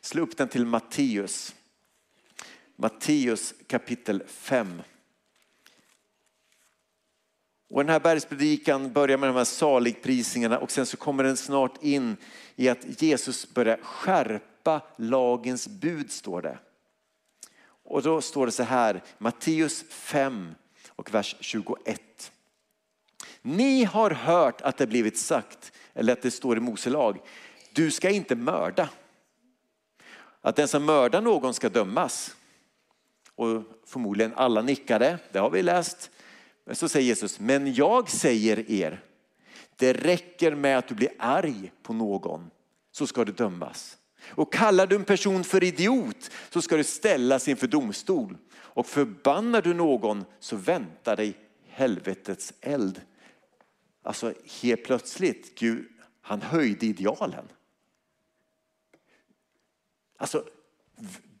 slå 0.00 0.22
upp 0.22 0.36
den 0.36 0.48
till 0.48 0.66
Matteus. 0.66 1.54
Matteus 2.76 3.54
kapitel 3.66 4.22
5. 4.26 4.82
Och 7.70 7.80
den 7.84 7.88
här 7.88 8.00
bergspredikan 8.00 8.92
börjar 8.92 9.18
med 9.18 9.28
de 9.28 9.36
här 9.36 9.44
saligprisningarna 9.44 10.58
och 10.58 10.70
sen 10.70 10.86
så 10.86 10.96
kommer 10.96 11.24
den 11.24 11.36
snart 11.36 11.82
in 11.82 12.16
i 12.56 12.68
att 12.68 13.02
Jesus 13.02 13.54
börjar 13.54 13.76
skärpa 13.82 14.82
lagens 14.96 15.68
bud 15.68 16.12
står 16.12 16.42
det. 16.42 16.58
Och 17.90 18.02
då 18.02 18.20
står 18.20 18.46
det 18.46 18.52
så 18.52 18.62
här, 18.62 19.02
Matteus 19.18 19.84
5 19.88 20.54
och 20.88 21.14
vers 21.14 21.36
21. 21.40 22.32
Ni 23.42 23.84
har 23.84 24.10
hört 24.10 24.60
att 24.60 24.76
det 24.76 24.86
blivit 24.86 25.18
sagt, 25.18 25.72
eller 25.94 26.12
att 26.12 26.22
det 26.22 26.30
står 26.30 26.56
i 26.56 26.60
Mose 26.60 26.90
lag, 26.90 27.18
du 27.72 27.90
ska 27.90 28.10
inte 28.10 28.34
mörda. 28.34 28.88
Att 30.40 30.56
den 30.56 30.68
som 30.68 30.84
mördar 30.84 31.20
någon 31.20 31.54
ska 31.54 31.68
dömas. 31.68 32.36
Och 33.34 33.62
förmodligen 33.86 34.34
alla 34.34 34.62
nickade, 34.62 35.18
det 35.32 35.38
har 35.38 35.50
vi 35.50 35.62
läst. 35.62 36.10
Men 36.64 36.76
så 36.76 36.88
säger 36.88 37.06
Jesus, 37.06 37.40
men 37.40 37.74
jag 37.74 38.10
säger 38.10 38.70
er, 38.70 39.04
det 39.76 39.92
räcker 39.92 40.54
med 40.54 40.78
att 40.78 40.88
du 40.88 40.94
blir 40.94 41.10
arg 41.18 41.72
på 41.82 41.92
någon 41.92 42.50
så 42.92 43.06
ska 43.06 43.24
du 43.24 43.32
dömas. 43.32 43.97
Och 44.28 44.52
kallar 44.52 44.86
du 44.86 44.96
en 44.96 45.04
person 45.04 45.44
för 45.44 45.64
idiot 45.64 46.30
så 46.50 46.62
ska 46.62 46.76
du 46.76 46.84
ställas 46.84 47.48
inför 47.48 47.66
domstol. 47.66 48.36
Och 48.50 48.86
förbannar 48.86 49.62
du 49.62 49.74
någon 49.74 50.24
så 50.40 50.56
väntar 50.56 51.16
dig 51.16 51.36
helvetets 51.68 52.52
eld. 52.60 53.00
Alltså 54.02 54.32
helt 54.62 54.84
plötsligt, 54.84 55.58
Gud, 55.58 55.88
han 56.20 56.42
höjde 56.42 56.86
idealen. 56.86 57.48
Alltså, 60.18 60.44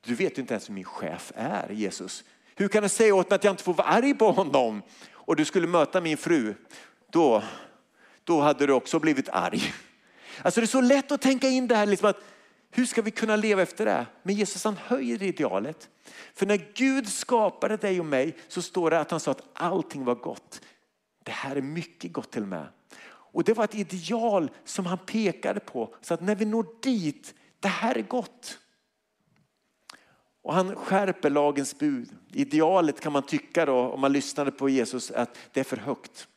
du 0.00 0.14
vet 0.14 0.38
ju 0.38 0.40
inte 0.40 0.54
ens 0.54 0.68
hur 0.68 0.74
min 0.74 0.84
chef 0.84 1.32
är, 1.34 1.70
Jesus. 1.70 2.24
Hur 2.54 2.68
kan 2.68 2.82
du 2.82 2.88
säga 2.88 3.14
åt 3.14 3.30
mig 3.30 3.36
att 3.36 3.44
jag 3.44 3.52
inte 3.52 3.62
får 3.62 3.74
vara 3.74 3.88
arg 3.88 4.14
på 4.14 4.30
honom? 4.30 4.82
och 5.28 5.36
du 5.36 5.44
skulle 5.44 5.66
möta 5.66 6.00
min 6.00 6.16
fru, 6.16 6.54
då, 7.12 7.42
då 8.24 8.40
hade 8.40 8.66
du 8.66 8.72
också 8.72 8.98
blivit 8.98 9.28
arg. 9.28 9.74
Alltså 10.42 10.60
det 10.60 10.64
är 10.64 10.68
så 10.68 10.80
lätt 10.80 11.12
att 11.12 11.20
tänka 11.20 11.48
in 11.48 11.68
det 11.68 11.76
här, 11.76 11.86
liksom 11.86 12.08
att 12.08 12.20
hur 12.78 12.86
ska 12.86 13.02
vi 13.02 13.10
kunna 13.10 13.36
leva 13.36 13.62
efter 13.62 13.86
det? 13.86 14.06
Men 14.22 14.34
Jesus 14.34 14.64
han 14.64 14.76
höjer 14.76 15.22
idealet. 15.22 15.90
För 16.34 16.46
när 16.46 16.72
Gud 16.74 17.08
skapade 17.08 17.76
dig 17.76 18.00
och 18.00 18.06
mig 18.06 18.36
så 18.48 18.62
står 18.62 18.90
det 18.90 19.00
att 19.00 19.10
han 19.10 19.20
sa 19.20 19.30
att 19.30 19.48
allting 19.52 20.04
var 20.04 20.14
gott. 20.14 20.60
Det 21.24 21.30
här 21.30 21.56
är 21.56 21.62
mycket 21.62 22.12
gott 22.12 22.30
till 22.30 22.42
och 22.42 22.48
med. 22.48 22.66
Och 23.08 23.44
det 23.44 23.54
var 23.54 23.64
ett 23.64 23.74
ideal 23.74 24.50
som 24.64 24.86
han 24.86 24.98
pekade 24.98 25.60
på. 25.60 25.94
Så 26.00 26.14
att 26.14 26.20
när 26.20 26.34
vi 26.34 26.44
når 26.44 26.66
dit, 26.82 27.34
det 27.60 27.68
här 27.68 27.98
är 27.98 28.02
gott. 28.02 28.58
Och 30.42 30.54
han 30.54 30.76
skärper 30.76 31.30
lagens 31.30 31.78
bud. 31.78 32.10
Idealet 32.32 33.00
kan 33.00 33.12
man 33.12 33.22
tycka 33.22 33.66
då, 33.66 33.78
om 33.78 34.00
man 34.00 34.12
lyssnade 34.12 34.50
på 34.50 34.68
Jesus, 34.68 35.10
att 35.10 35.38
det 35.52 35.60
är 35.60 35.64
för 35.64 35.76
högt. 35.76 36.28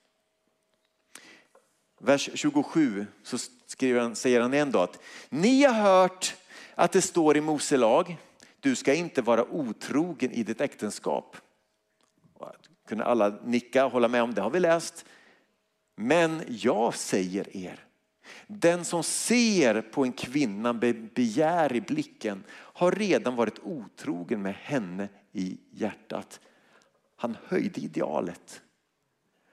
vers 2.00 2.30
27 2.34 3.08
så 3.24 3.38
skriver 3.72 4.02
han, 4.02 4.16
säger 4.16 4.42
han 4.42 4.54
ändå 4.54 4.80
att 4.80 5.00
ni 5.30 5.64
har 5.64 5.74
hört 5.74 6.36
att 6.76 6.92
det 6.92 7.02
står 7.02 7.38
i 7.38 7.42
Mose 7.42 7.78
lag, 7.78 8.18
du 8.60 8.76
ska 8.76 8.94
inte 8.94 9.22
vara 9.22 9.46
otrogen 9.46 10.32
i 10.32 10.44
ditt 10.44 10.62
äktenskap. 10.62 11.38
Kunde 12.88 13.06
alla 13.06 13.30
nicka 13.44 13.86
och 13.86 13.92
hålla 13.92 14.08
med 14.08 14.24
om 14.24 14.34
det 14.34 14.42
har 14.42 14.50
vi 14.50 14.60
läst. 14.60 15.06
Men 15.96 16.42
jag 16.48 16.96
säger 16.96 17.58
er, 17.58 17.86
den 18.48 18.86
som 18.86 19.04
ser 19.04 19.82
på 19.82 20.04
en 20.04 20.14
kvinna 20.14 20.74
med 20.74 21.14
begär 21.14 21.76
i 21.76 21.82
blicken 21.82 22.44
har 22.52 22.92
redan 22.92 23.36
varit 23.36 23.60
otrogen 23.64 24.42
med 24.42 24.56
henne 24.56 25.10
i 25.32 25.58
hjärtat. 25.72 26.40
Han 27.16 27.38
höjde 27.48 27.82
idealet. 27.82 28.62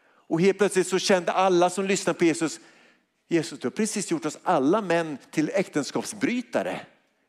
Och 0.00 0.40
helt 0.40 0.58
plötsligt 0.58 0.86
så 0.86 0.98
kände 0.98 1.32
alla 1.32 1.70
som 1.70 1.84
lyssnade 1.84 2.18
på 2.18 2.24
Jesus, 2.24 2.60
Jesus 3.28 3.58
du 3.58 3.66
har 3.66 3.70
precis 3.70 4.10
gjort 4.10 4.24
oss 4.24 4.38
alla 4.42 4.82
män 4.82 5.18
till 5.30 5.50
äktenskapsbrytare. 5.54 6.80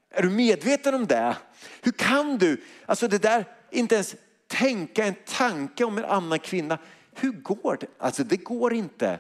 Är 0.10 0.22
du 0.22 0.29
medveten 0.29 0.96
om 0.96 1.08
det? 1.08 1.38
Hur 1.82 1.91
kan 1.91 2.38
du, 2.38 2.62
alltså 2.86 3.08
det 3.08 3.18
där, 3.18 3.46
inte 3.72 3.96
ens 3.96 4.15
tänka 4.48 5.06
en 5.06 5.15
tanke 5.25 5.84
om 5.84 5.98
en 5.98 6.06
annan 6.06 6.39
kvinna. 6.39 6.77
Hur 7.13 7.32
går 7.32 7.77
det? 7.79 7.88
Alltså 7.98 8.24
det 8.24 8.38
går 8.38 8.74
inte. 8.74 9.20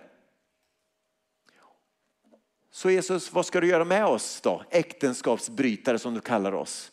Så 2.71 2.89
Jesus, 2.89 3.33
vad 3.33 3.45
ska 3.45 3.61
du 3.61 3.67
göra 3.67 3.85
med 3.85 4.05
oss 4.05 4.41
då? 4.41 4.63
Äktenskapsbrytare 4.69 5.99
som 5.99 6.13
du 6.13 6.21
kallar 6.21 6.51
oss. 6.51 6.91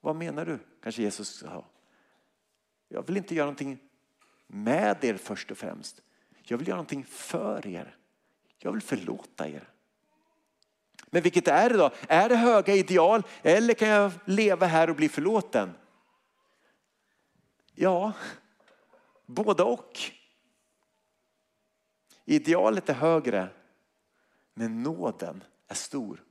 Vad 0.00 0.16
menar 0.16 0.46
du? 0.46 0.58
Kanske 0.82 1.02
Jesus 1.02 1.28
sa. 1.28 1.66
Jag 2.88 3.06
vill 3.06 3.16
inte 3.16 3.34
göra 3.34 3.46
någonting 3.46 3.78
med 4.46 5.04
er 5.04 5.16
först 5.16 5.50
och 5.50 5.58
främst. 5.58 6.02
Jag 6.42 6.58
vill 6.58 6.68
göra 6.68 6.76
någonting 6.76 7.04
för 7.04 7.66
er. 7.66 7.96
Jag 8.64 8.72
vill 8.72 8.82
förlåta 8.82 9.48
er. 9.48 9.68
Men 11.06 11.22
vilket 11.22 11.48
är 11.48 11.70
det 11.70 11.76
då? 11.76 11.90
Är 12.08 12.28
det 12.28 12.36
höga 12.36 12.74
ideal 12.74 13.22
eller 13.42 13.74
kan 13.74 13.88
jag 13.88 14.12
leva 14.24 14.66
här 14.66 14.90
och 14.90 14.96
bli 14.96 15.08
förlåten? 15.08 15.74
Ja, 17.74 18.12
både 19.26 19.62
och. 19.62 20.00
Idealet 22.24 22.88
är 22.88 22.94
högre, 22.94 23.48
men 24.54 24.82
nåden 24.82 25.44
är 25.68 25.74
stor. 25.74 26.22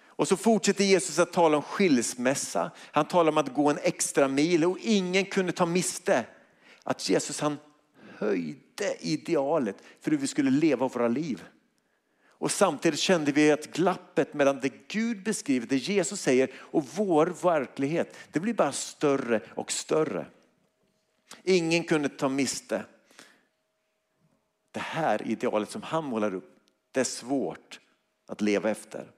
Och 0.00 0.28
så 0.28 0.36
fortsätter 0.36 0.84
Jesus 0.84 1.18
att 1.18 1.32
tala 1.32 1.56
om 1.56 1.62
skilsmässa. 1.62 2.70
Han 2.92 3.08
talar 3.08 3.32
om 3.32 3.38
att 3.38 3.54
gå 3.54 3.70
en 3.70 3.78
extra 3.82 4.28
mil 4.28 4.64
och 4.64 4.78
ingen 4.80 5.24
kunde 5.24 5.52
ta 5.52 5.66
miste. 5.66 6.26
Att 6.82 7.08
Jesus 7.08 7.40
han 7.40 7.58
höjde 8.18 8.96
idealet 9.00 9.76
för 10.00 10.10
hur 10.10 10.18
vi 10.18 10.26
skulle 10.26 10.50
leva 10.50 10.88
våra 10.88 11.08
liv. 11.08 11.44
Och 12.28 12.50
samtidigt 12.50 13.00
kände 13.00 13.32
vi 13.32 13.52
att 13.52 13.72
glappet 13.72 14.34
mellan 14.34 14.60
det 14.60 14.88
Gud 14.88 15.22
beskriver, 15.22 15.66
det 15.66 15.76
Jesus 15.76 16.20
säger 16.20 16.50
och 16.56 16.84
vår 16.96 17.26
verklighet, 17.26 18.16
det 18.32 18.40
blir 18.40 18.54
bara 18.54 18.72
större 18.72 19.40
och 19.54 19.72
större. 19.72 20.26
Ingen 21.42 21.84
kunde 21.84 22.08
ta 22.08 22.28
miste. 22.28 22.84
Det 24.70 24.80
här 24.80 25.26
idealet 25.26 25.70
som 25.70 25.82
han 25.82 26.04
målar 26.04 26.34
upp, 26.34 26.56
det 26.92 27.00
är 27.00 27.04
svårt 27.04 27.80
att 28.26 28.40
leva 28.40 28.70
efter. 28.70 29.10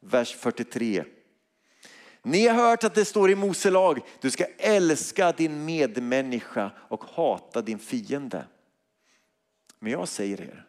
Vers 0.00 0.36
43. 0.36 1.04
Ni 2.26 2.46
har 2.46 2.54
hört 2.54 2.84
att 2.84 2.94
det 2.94 3.04
står 3.04 3.30
i 3.30 3.34
Mose 3.34 3.70
lag, 3.70 4.00
du 4.20 4.30
ska 4.30 4.44
älska 4.58 5.32
din 5.32 5.64
medmänniska 5.64 6.70
och 6.78 7.04
hata 7.04 7.62
din 7.62 7.78
fiende. 7.78 8.44
Men 9.78 9.92
jag 9.92 10.08
säger 10.08 10.40
er, 10.40 10.66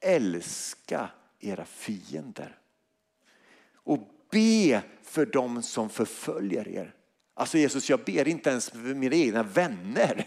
älska 0.00 1.08
era 1.40 1.64
fiender 1.64 2.58
och 3.74 3.98
be 4.30 4.82
för 5.02 5.26
dem 5.26 5.62
som 5.62 5.90
förföljer 5.90 6.68
er. 6.68 6.94
Alltså 7.34 7.58
Jesus, 7.58 7.90
jag 7.90 8.00
ber 8.04 8.28
inte 8.28 8.50
ens 8.50 8.70
för 8.70 8.78
mina 8.78 9.16
egna 9.16 9.42
vänner. 9.42 10.26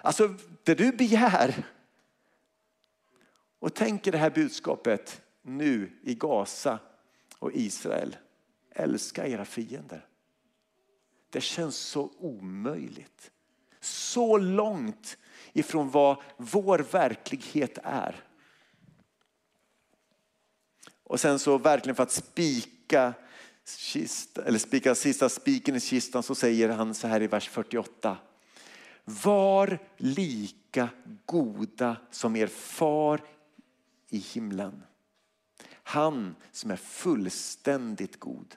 Alltså 0.00 0.34
det 0.62 0.74
du 0.74 0.92
begär. 0.92 1.66
Och 3.58 3.74
tänk 3.74 4.06
er 4.06 4.12
det 4.12 4.18
här 4.18 4.30
budskapet 4.30 5.22
nu 5.42 5.90
i 6.02 6.14
Gaza 6.14 6.78
och 7.38 7.52
Israel. 7.52 8.16
Älska 8.74 9.26
era 9.26 9.44
fiender. 9.44 10.06
Det 11.30 11.40
känns 11.40 11.76
så 11.76 12.12
omöjligt. 12.18 13.30
Så 13.80 14.38
långt 14.38 15.16
ifrån 15.52 15.90
vad 15.90 16.16
vår 16.36 16.78
verklighet 16.78 17.78
är. 17.82 18.24
Och 21.04 21.20
sen 21.20 21.38
så 21.38 21.58
verkligen 21.58 21.96
för 21.96 22.02
att 22.02 22.12
spika, 22.12 23.14
kista, 23.64 24.44
eller 24.44 24.58
spika 24.58 24.94
sista 24.94 25.28
spiken 25.28 25.76
i 25.76 25.80
kistan 25.80 26.22
så 26.22 26.34
säger 26.34 26.68
han 26.68 26.94
så 26.94 27.06
här 27.08 27.22
i 27.22 27.26
vers 27.26 27.48
48. 27.48 28.16
Var 29.04 29.78
lika 29.96 30.88
goda 31.26 31.96
som 32.10 32.36
er 32.36 32.46
far 32.46 33.20
i 34.08 34.18
himlen. 34.18 34.82
Han 35.82 36.36
som 36.52 36.70
är 36.70 36.76
fullständigt 36.76 38.20
god. 38.20 38.56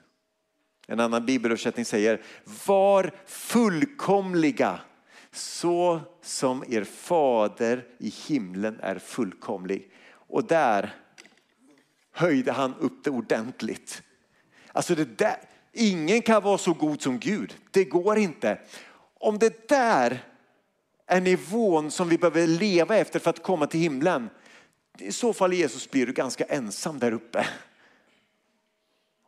En 0.86 1.00
annan 1.00 1.26
bibelöversättning 1.26 1.84
säger 1.84 2.22
var 2.66 3.10
fullkomliga 3.26 4.80
så 5.32 6.00
som 6.22 6.64
er 6.68 6.84
fader 6.84 7.84
i 7.98 8.08
himlen 8.26 8.80
är 8.80 8.98
fullkomlig. 8.98 9.90
Och 10.10 10.46
där 10.46 10.94
höjde 12.12 12.52
han 12.52 12.74
upp 12.74 13.04
det 13.04 13.10
ordentligt. 13.10 14.02
Alltså 14.72 14.94
det 14.94 15.18
där, 15.18 15.36
ingen 15.72 16.22
kan 16.22 16.42
vara 16.42 16.58
så 16.58 16.72
god 16.72 17.02
som 17.02 17.18
Gud. 17.18 17.56
Det 17.70 17.84
går 17.84 18.18
inte. 18.18 18.58
Om 19.20 19.38
det 19.38 19.68
där 19.68 20.24
är 21.06 21.20
nivån 21.20 21.90
som 21.90 22.08
vi 22.08 22.18
behöver 22.18 22.46
leva 22.46 22.96
efter 22.96 23.18
för 23.18 23.30
att 23.30 23.42
komma 23.42 23.66
till 23.66 23.80
himlen. 23.80 24.30
I 24.98 25.12
så 25.12 25.32
fall 25.32 25.52
Jesus 25.52 25.90
blir 25.90 26.06
du 26.06 26.12
ganska 26.12 26.44
ensam 26.44 26.98
där 26.98 27.12
uppe. 27.12 27.46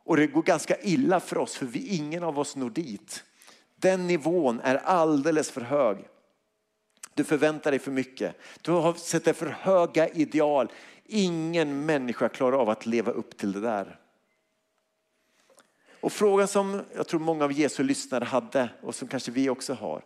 Och 0.09 0.17
det 0.17 0.27
går 0.27 0.41
ganska 0.41 0.77
illa 0.81 1.19
för 1.19 1.37
oss 1.37 1.55
för 1.55 1.65
vi, 1.65 1.95
ingen 1.95 2.23
av 2.23 2.39
oss 2.39 2.55
når 2.55 2.69
dit. 2.69 3.23
Den 3.75 4.07
nivån 4.07 4.59
är 4.59 4.75
alldeles 4.75 5.51
för 5.51 5.61
hög. 5.61 5.97
Du 7.13 7.23
förväntar 7.23 7.71
dig 7.71 7.79
för 7.79 7.91
mycket. 7.91 8.35
Du 8.61 8.71
har 8.71 8.93
sett 8.93 9.37
för 9.37 9.45
höga 9.45 10.07
ideal. 10.07 10.71
Ingen 11.05 11.85
människa 11.85 12.29
klarar 12.29 12.57
av 12.57 12.69
att 12.69 12.85
leva 12.85 13.11
upp 13.11 13.37
till 13.37 13.51
det 13.51 13.59
där. 13.59 13.99
Och 16.01 16.11
frågan 16.11 16.47
som 16.47 16.81
jag 16.95 17.07
tror 17.07 17.19
många 17.19 17.43
av 17.43 17.51
Jesu 17.51 17.83
lyssnare 17.83 18.23
hade 18.23 18.69
och 18.81 18.95
som 18.95 19.07
kanske 19.07 19.31
vi 19.31 19.49
också 19.49 19.73
har. 19.73 20.05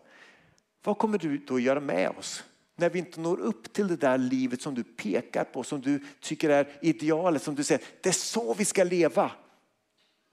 Vad 0.83 0.97
kommer 0.97 1.17
du 1.17 1.37
då 1.37 1.59
göra 1.59 1.79
med 1.79 2.09
oss? 2.09 2.43
När 2.75 2.89
vi 2.89 2.99
inte 2.99 3.19
når 3.19 3.39
upp 3.39 3.73
till 3.73 3.87
det 3.87 3.95
där 3.95 4.17
livet 4.17 4.61
som 4.61 4.75
du 4.75 4.83
pekar 4.83 5.43
på, 5.43 5.63
som 5.63 5.81
du 5.81 6.03
tycker 6.19 6.49
är 6.49 6.67
idealet, 6.81 7.43
som 7.43 7.55
du 7.55 7.63
säger, 7.63 7.83
det 8.01 8.09
är 8.09 8.13
så 8.13 8.53
vi 8.53 8.65
ska 8.65 8.83
leva. 8.83 9.31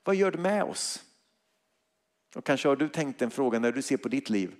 Vad 0.05 0.17
gör 0.17 0.31
det 0.31 0.39
med 0.39 0.65
oss? 0.65 1.05
Och 2.35 2.45
kanske 2.45 2.69
har 2.69 2.77
du 2.77 2.89
tänkt 2.89 3.23
en 3.23 3.31
fråga 3.31 3.59
när 3.59 3.73
du 3.73 3.83
ser 3.83 3.97
på 3.97 4.09
ditt 4.09 4.31
liv. 4.31 4.57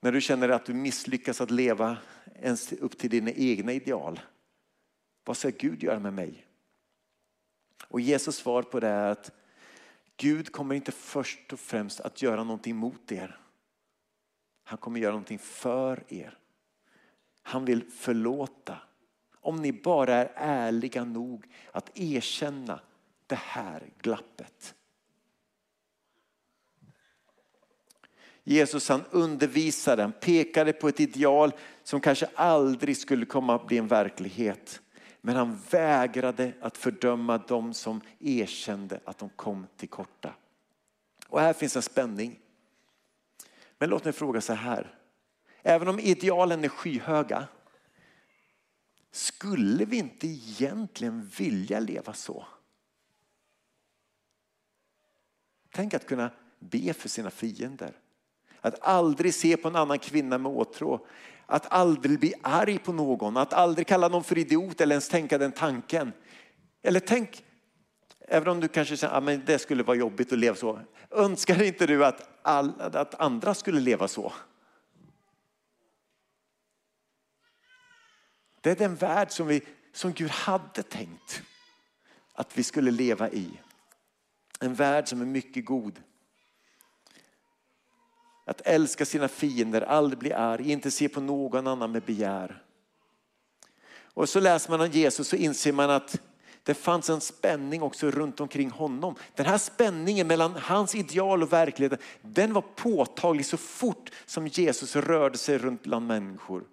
När 0.00 0.12
du 0.12 0.20
känner 0.20 0.48
att 0.48 0.64
du 0.64 0.74
misslyckas 0.74 1.40
att 1.40 1.50
leva 1.50 1.98
ens 2.34 2.72
upp 2.72 2.98
till 2.98 3.10
dina 3.10 3.30
egna 3.30 3.72
ideal. 3.72 4.20
Vad 5.24 5.36
ska 5.36 5.50
Gud 5.50 5.82
göra 5.82 5.98
med 5.98 6.12
mig? 6.12 6.46
Och 7.88 8.00
Jesus 8.00 8.36
svar 8.36 8.62
på 8.62 8.80
det 8.80 8.88
är 8.88 9.10
att 9.10 9.32
Gud 10.16 10.52
kommer 10.52 10.74
inte 10.74 10.92
först 10.92 11.52
och 11.52 11.60
främst 11.60 12.00
att 12.00 12.22
göra 12.22 12.44
någonting 12.44 12.76
mot 12.76 13.12
er. 13.12 13.40
Han 14.64 14.78
kommer 14.78 15.00
göra 15.00 15.12
någonting 15.12 15.38
för 15.38 16.04
er. 16.08 16.38
Han 17.42 17.64
vill 17.64 17.90
förlåta. 17.90 18.78
Om 19.40 19.62
ni 19.62 19.72
bara 19.72 20.14
är 20.14 20.32
ärliga 20.34 21.04
nog 21.04 21.46
att 21.72 21.98
erkänna 21.98 22.80
det 23.26 23.38
här 23.42 23.90
glappet. 24.02 24.74
Jesus 28.44 28.88
han 28.88 29.04
undervisade, 29.10 30.02
han 30.02 30.12
pekade 30.12 30.72
på 30.72 30.88
ett 30.88 31.00
ideal 31.00 31.52
som 31.82 32.00
kanske 32.00 32.28
aldrig 32.34 32.96
skulle 32.96 33.26
komma 33.26 33.54
att 33.54 33.66
bli 33.66 33.78
en 33.78 33.88
verklighet. 33.88 34.80
Men 35.20 35.36
han 35.36 35.58
vägrade 35.70 36.52
att 36.60 36.76
fördöma 36.76 37.38
dem 37.38 37.74
som 37.74 38.00
erkände 38.20 39.00
att 39.04 39.18
de 39.18 39.28
kom 39.28 39.66
till 39.76 39.88
korta. 39.88 40.34
Och 41.28 41.40
här 41.40 41.52
finns 41.52 41.76
en 41.76 41.82
spänning. 41.82 42.38
Men 43.78 43.90
låt 43.90 44.04
mig 44.04 44.12
fråga 44.12 44.40
så 44.40 44.52
här. 44.52 44.94
Även 45.62 45.88
om 45.88 46.00
idealen 46.00 46.64
är 46.64 46.68
skyhöga, 46.68 47.48
skulle 49.10 49.84
vi 49.84 49.96
inte 49.96 50.26
egentligen 50.26 51.30
vilja 51.38 51.80
leva 51.80 52.12
så? 52.12 52.46
Tänk 55.76 55.94
att 55.94 56.06
kunna 56.06 56.30
be 56.58 56.92
för 56.92 57.08
sina 57.08 57.30
fiender. 57.30 57.92
Att 58.60 58.80
aldrig 58.80 59.34
se 59.34 59.56
på 59.56 59.68
en 59.68 59.76
annan 59.76 59.98
kvinna 59.98 60.38
med 60.38 60.52
åtrå. 60.52 61.06
Att 61.46 61.72
aldrig 61.72 62.20
bli 62.20 62.34
arg 62.42 62.78
på 62.78 62.92
någon, 62.92 63.36
att 63.36 63.52
aldrig 63.52 63.86
kalla 63.86 64.08
någon 64.08 64.24
för 64.24 64.38
idiot 64.38 64.80
eller 64.80 64.94
ens 64.94 65.08
tänka 65.08 65.38
den 65.38 65.52
tanken. 65.52 66.12
Eller 66.82 67.00
tänk, 67.00 67.44
även 68.20 68.48
om 68.48 68.60
du 68.60 68.68
kanske 68.68 68.96
säger 68.96 69.14
att 69.14 69.28
ah, 69.28 69.36
det 69.46 69.58
skulle 69.58 69.82
vara 69.82 69.96
jobbigt 69.96 70.32
att 70.32 70.38
leva 70.38 70.56
så. 70.56 70.80
Önskar 71.10 71.62
inte 71.62 71.86
du 71.86 72.04
att, 72.04 72.28
all, 72.42 72.80
att 72.80 73.14
andra 73.14 73.54
skulle 73.54 73.80
leva 73.80 74.08
så? 74.08 74.32
Det 78.60 78.70
är 78.70 78.76
den 78.76 78.94
värld 78.94 79.30
som, 79.30 79.46
vi, 79.46 79.62
som 79.92 80.12
Gud 80.12 80.30
hade 80.30 80.82
tänkt 80.82 81.42
att 82.32 82.58
vi 82.58 82.62
skulle 82.62 82.90
leva 82.90 83.30
i. 83.30 83.60
En 84.60 84.74
värld 84.74 85.08
som 85.08 85.20
är 85.20 85.26
mycket 85.26 85.64
god. 85.64 86.00
Att 88.44 88.60
älska 88.60 89.04
sina 89.04 89.28
fiender, 89.28 89.82
aldrig 89.82 90.18
bli 90.18 90.32
arg, 90.32 90.72
inte 90.72 90.90
se 90.90 91.08
på 91.08 91.20
någon 91.20 91.66
annan 91.66 91.92
med 91.92 92.02
begär. 92.02 92.62
Och 94.14 94.28
så 94.28 94.40
läser 94.40 94.70
man 94.70 94.80
om 94.80 94.90
Jesus 94.90 95.28
så 95.28 95.36
inser 95.36 95.72
man 95.72 95.90
att 95.90 96.20
det 96.62 96.74
fanns 96.74 97.10
en 97.10 97.20
spänning 97.20 97.82
också 97.82 98.10
runt 98.10 98.40
omkring 98.40 98.70
honom. 98.70 99.14
Den 99.34 99.46
här 99.46 99.58
spänningen 99.58 100.26
mellan 100.26 100.54
hans 100.54 100.94
ideal 100.94 101.42
och 101.42 101.52
verkligheten, 101.52 101.98
den 102.22 102.52
var 102.52 102.64
påtaglig 102.76 103.46
så 103.46 103.56
fort 103.56 104.10
som 104.26 104.46
Jesus 104.46 104.96
rörde 104.96 105.38
sig 105.38 105.58
runt 105.58 105.82
bland 105.82 106.06
människor. 106.06 106.64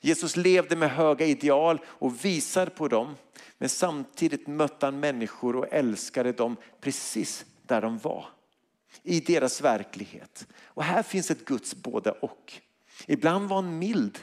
Jesus 0.00 0.36
levde 0.36 0.76
med 0.76 0.90
höga 0.90 1.26
ideal 1.26 1.80
och 1.86 2.24
visade 2.24 2.70
på 2.70 2.88
dem. 2.88 3.14
Men 3.58 3.68
samtidigt 3.68 4.46
mötte 4.46 4.86
han 4.86 5.00
människor 5.00 5.56
och 5.56 5.66
älskade 5.70 6.32
dem 6.32 6.56
precis 6.80 7.44
där 7.62 7.80
de 7.80 7.98
var. 7.98 8.26
I 9.02 9.20
deras 9.20 9.60
verklighet. 9.60 10.46
Och 10.64 10.84
här 10.84 11.02
finns 11.02 11.30
ett 11.30 11.44
Guds 11.44 11.74
både 11.74 12.10
och. 12.10 12.52
Ibland 13.06 13.48
var 13.48 13.56
han 13.56 13.78
mild 13.78 14.18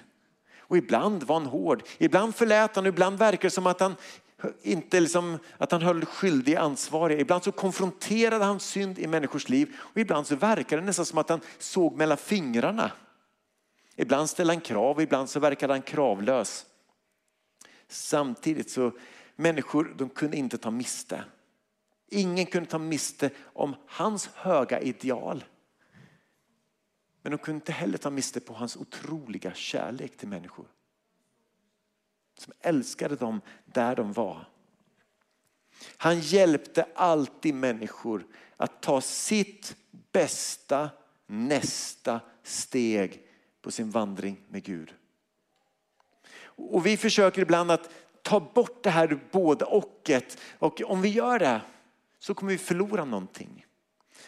och 0.58 0.78
ibland 0.78 1.24
var 1.24 1.40
han 1.40 1.46
hård. 1.46 1.84
Ibland 1.98 2.36
förlät 2.36 2.76
han 2.76 2.86
och 2.86 2.90
ibland 2.90 3.18
verkar 3.18 3.42
det 3.42 3.50
som 3.50 3.68
att 3.68 3.80
han 3.80 3.96
inte 4.62 5.00
liksom, 5.00 5.40
att 5.58 5.72
han 5.72 5.82
höll 5.82 6.06
skyldig 6.06 6.56
ansvarig. 6.56 7.20
Ibland 7.20 7.44
så 7.44 7.52
konfronterade 7.52 8.46
han 8.46 8.60
synd 8.60 9.00
i 9.00 9.08
människors 9.08 9.50
liv 9.50 9.76
och 9.80 9.98
ibland 9.98 10.28
så 10.28 10.36
verkade 10.36 10.82
det 10.82 10.86
nästan 10.86 11.06
som 11.06 11.18
att 11.18 11.30
han 11.30 11.42
såg 11.60 11.98
mellan 11.98 12.18
fingrarna. 12.18 12.92
Ibland 13.96 14.30
ställde 14.30 14.54
han 14.54 14.62
krav 14.62 14.96
och 14.96 15.04
ibland 15.04 15.30
så 15.30 15.40
verkade 15.40 15.74
han 15.74 15.82
kravlös. 15.82 16.66
Samtidigt 17.88 18.70
så 18.70 18.92
människor 19.36 19.96
de 19.98 20.10
kunde 20.10 20.38
inte 20.38 20.58
ta 20.58 20.72
miste. 20.72 21.24
Ingen 22.10 22.46
kunde 22.46 22.70
ta 22.70 22.80
miste 22.80 23.30
om 23.44 23.76
hans 23.88 24.28
höga 24.28 24.82
ideal. 24.82 25.44
Men 27.22 27.32
de 27.32 27.38
kunde 27.38 27.56
inte 27.56 27.72
heller 27.72 27.98
ta 27.98 28.10
miste 28.10 28.40
på 28.40 28.54
hans 28.54 28.78
otroliga 28.78 29.54
kärlek 29.54 30.18
till 30.18 30.28
människor. 30.28 30.66
Som 32.38 32.54
älskade 32.60 33.16
dem 33.16 33.42
där 33.66 33.96
de 33.96 34.14
var. 34.14 34.50
Han 35.98 36.20
hjälpte 36.20 36.88
alltid 36.96 37.56
människor 37.56 38.26
att 38.58 38.82
ta 38.82 39.02
sitt 39.02 39.76
bästa 40.12 40.90
nästa 41.26 42.22
steg 42.44 43.28
på 43.62 43.72
sin 43.72 43.90
vandring 43.90 44.42
med 44.50 44.64
Gud. 44.64 44.94
Och 46.56 46.86
vi 46.86 46.98
försöker 46.98 47.42
ibland 47.42 47.72
att 47.72 47.90
ta 48.24 48.40
bort 48.40 48.84
det 48.84 48.90
här 48.90 49.20
både 49.32 49.66
och. 49.66 50.12
Och 50.60 50.82
om 50.86 51.02
vi 51.02 51.10
gör 51.10 51.40
det 51.40 51.62
så 52.20 52.34
kommer 52.34 52.52
vi 52.52 52.58
förlora 52.58 53.06
någonting. 53.06 53.66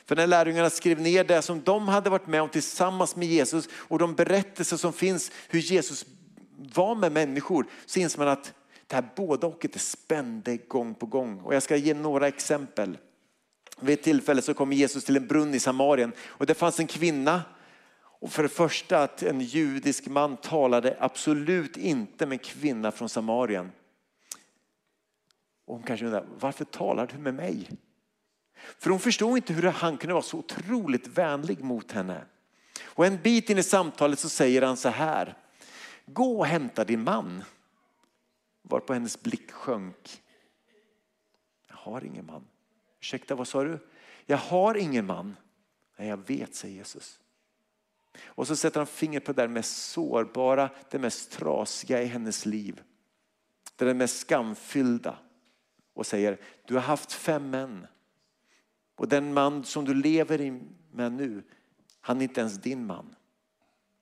För 0.06 0.16
när 0.16 0.28
lärjungarna 0.28 0.70
skrev 0.70 1.02
ner 1.02 1.24
det 1.24 1.42
som 1.42 1.62
de 1.62 1.88
hade 1.88 2.10
varit 2.10 2.28
med 2.28 2.42
om 2.42 2.50
tillsammans 2.50 3.16
med 3.16 3.28
Jesus 3.28 3.70
och 3.74 4.00
de 4.00 4.16
berättelser 4.16 4.78
som 4.78 4.94
finns 4.94 5.32
hur 5.48 5.60
Jesus 5.60 6.06
var 6.58 6.96
med 6.96 7.12
människor 7.12 7.66
så 7.86 8.00
inser 8.00 8.20
man 8.20 8.28
att 8.28 8.54
det 8.88 8.96
här 8.96 9.10
båda 9.16 9.48
och 9.48 9.66
är 9.66 9.80
spände 9.80 10.58
gång 10.58 10.96
på 10.96 11.06
gång. 11.06 11.40
Och 11.40 11.56
jag 11.56 11.64
ska 11.64 11.76
ge 11.76 11.94
några 11.94 12.28
exempel. 12.28 12.98
Vid 13.80 14.00
ett 14.00 14.04
tillfälle 14.04 14.42
så 14.42 14.54
kom 14.54 14.74
Jesus 14.74 15.04
till 15.04 15.18
en 15.18 15.28
brunn 15.28 15.54
i 15.54 15.60
Samarien 15.60 16.12
och 16.20 16.46
det 16.46 16.54
fanns 16.54 16.80
en 16.80 16.88
kvinna 16.88 17.42
och 18.02 18.32
för 18.32 18.44
det 18.44 18.50
första 18.50 19.04
att 19.04 19.24
en 19.24 19.42
judisk 19.42 20.08
man 20.08 20.38
talade 20.38 20.98
absolut 21.00 21.78
inte 21.78 22.26
med 22.26 22.36
en 22.36 22.40
kvinna 22.40 22.92
från 22.92 23.10
Samarien. 23.10 23.72
Och 25.66 25.76
hon 25.76 25.84
kanske 25.84 26.06
undrar, 26.06 26.26
varför 26.40 26.66
talar 26.66 27.08
du 27.08 27.18
med 27.18 27.34
mig? 27.34 27.70
För 28.56 28.90
hon 28.90 29.00
förstod 29.00 29.38
inte 29.38 29.54
hur 29.54 29.64
han 29.64 29.98
kunde 29.98 30.14
vara 30.14 30.24
så 30.24 30.38
otroligt 30.38 31.08
vänlig 31.08 31.64
mot 31.64 31.92
henne. 31.92 32.26
Och 32.84 33.06
en 33.06 33.22
bit 33.22 33.50
in 33.50 33.58
i 33.58 33.64
samtalet 33.64 34.20
så 34.20 34.30
säger 34.30 34.62
han 34.62 34.78
så 34.78 34.90
här, 34.90 35.38
gå 36.06 36.40
och 36.40 36.46
hämta 36.46 36.84
din 36.84 37.04
man. 37.04 37.44
Varpå 38.62 38.94
hennes 38.94 39.22
blick 39.22 39.52
sjönk. 39.52 40.24
Jag 41.68 41.76
har 41.76 42.04
ingen 42.04 42.26
man. 42.26 42.48
Ursäkta, 43.00 43.36
vad 43.36 43.48
sa 43.48 43.64
du? 43.64 43.80
Jag 44.26 44.38
har 44.38 44.76
ingen 44.76 45.06
man. 45.06 45.36
Nej, 45.98 46.08
jag 46.08 46.28
vet, 46.28 46.56
säger 46.56 46.76
Jesus. 46.76 47.20
Och 48.24 48.48
så 48.48 48.56
sätter 48.56 48.80
han 48.80 48.88
fingret 48.88 49.26
på 49.26 49.34
det 49.34 49.48
mest 49.48 49.90
sårbara, 49.92 50.70
det 50.90 51.00
mest 51.00 51.32
trasiga 51.32 52.02
i 52.02 52.06
hennes 52.06 52.46
liv. 52.46 52.82
Det 53.76 53.94
mest 53.94 54.20
skamfyllda. 54.20 55.18
Och 55.96 56.06
säger, 56.06 56.38
du 56.66 56.74
har 56.74 56.82
haft 56.82 57.12
fem 57.12 57.50
män. 57.50 57.88
Och 58.96 59.08
den 59.08 59.34
man 59.34 59.64
som 59.64 59.86
du 59.86 59.94
lever 59.94 60.60
med 60.92 61.12
nu, 61.12 61.44
han 62.02 62.18
är 62.18 62.24
inte 62.24 62.42
ens 62.42 62.58
din 62.58 62.86
man. 62.86 63.16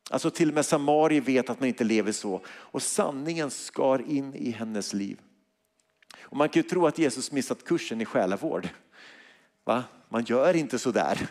Alltså 0.10 0.30
till 0.30 0.50
och 0.50 0.56
med 0.56 0.66
Samari 0.66 1.20
vet 1.20 1.50
att 1.50 1.60
man 1.60 1.70
inte 1.70 1.84
lever 1.84 2.12
så. 2.12 2.42
Och 2.48 2.82
sanningen 2.82 3.52
skar 3.52 4.10
in 4.10 4.36
i 4.36 4.52
hennes 4.52 4.94
liv. 4.94 5.22
Och 6.20 6.38
man 6.38 6.50
kan 6.50 6.62
ju 6.62 6.70
tro 6.70 6.88
att 6.88 6.98
Jesus 6.98 7.32
missat 7.32 7.64
kursen 7.64 8.02
i 8.02 8.06
själavård. 8.06 8.70
Va? 9.64 9.84
Man 10.10 10.24
gör 10.24 10.56
inte 10.56 10.80
så 10.80 10.92
där. 10.92 11.30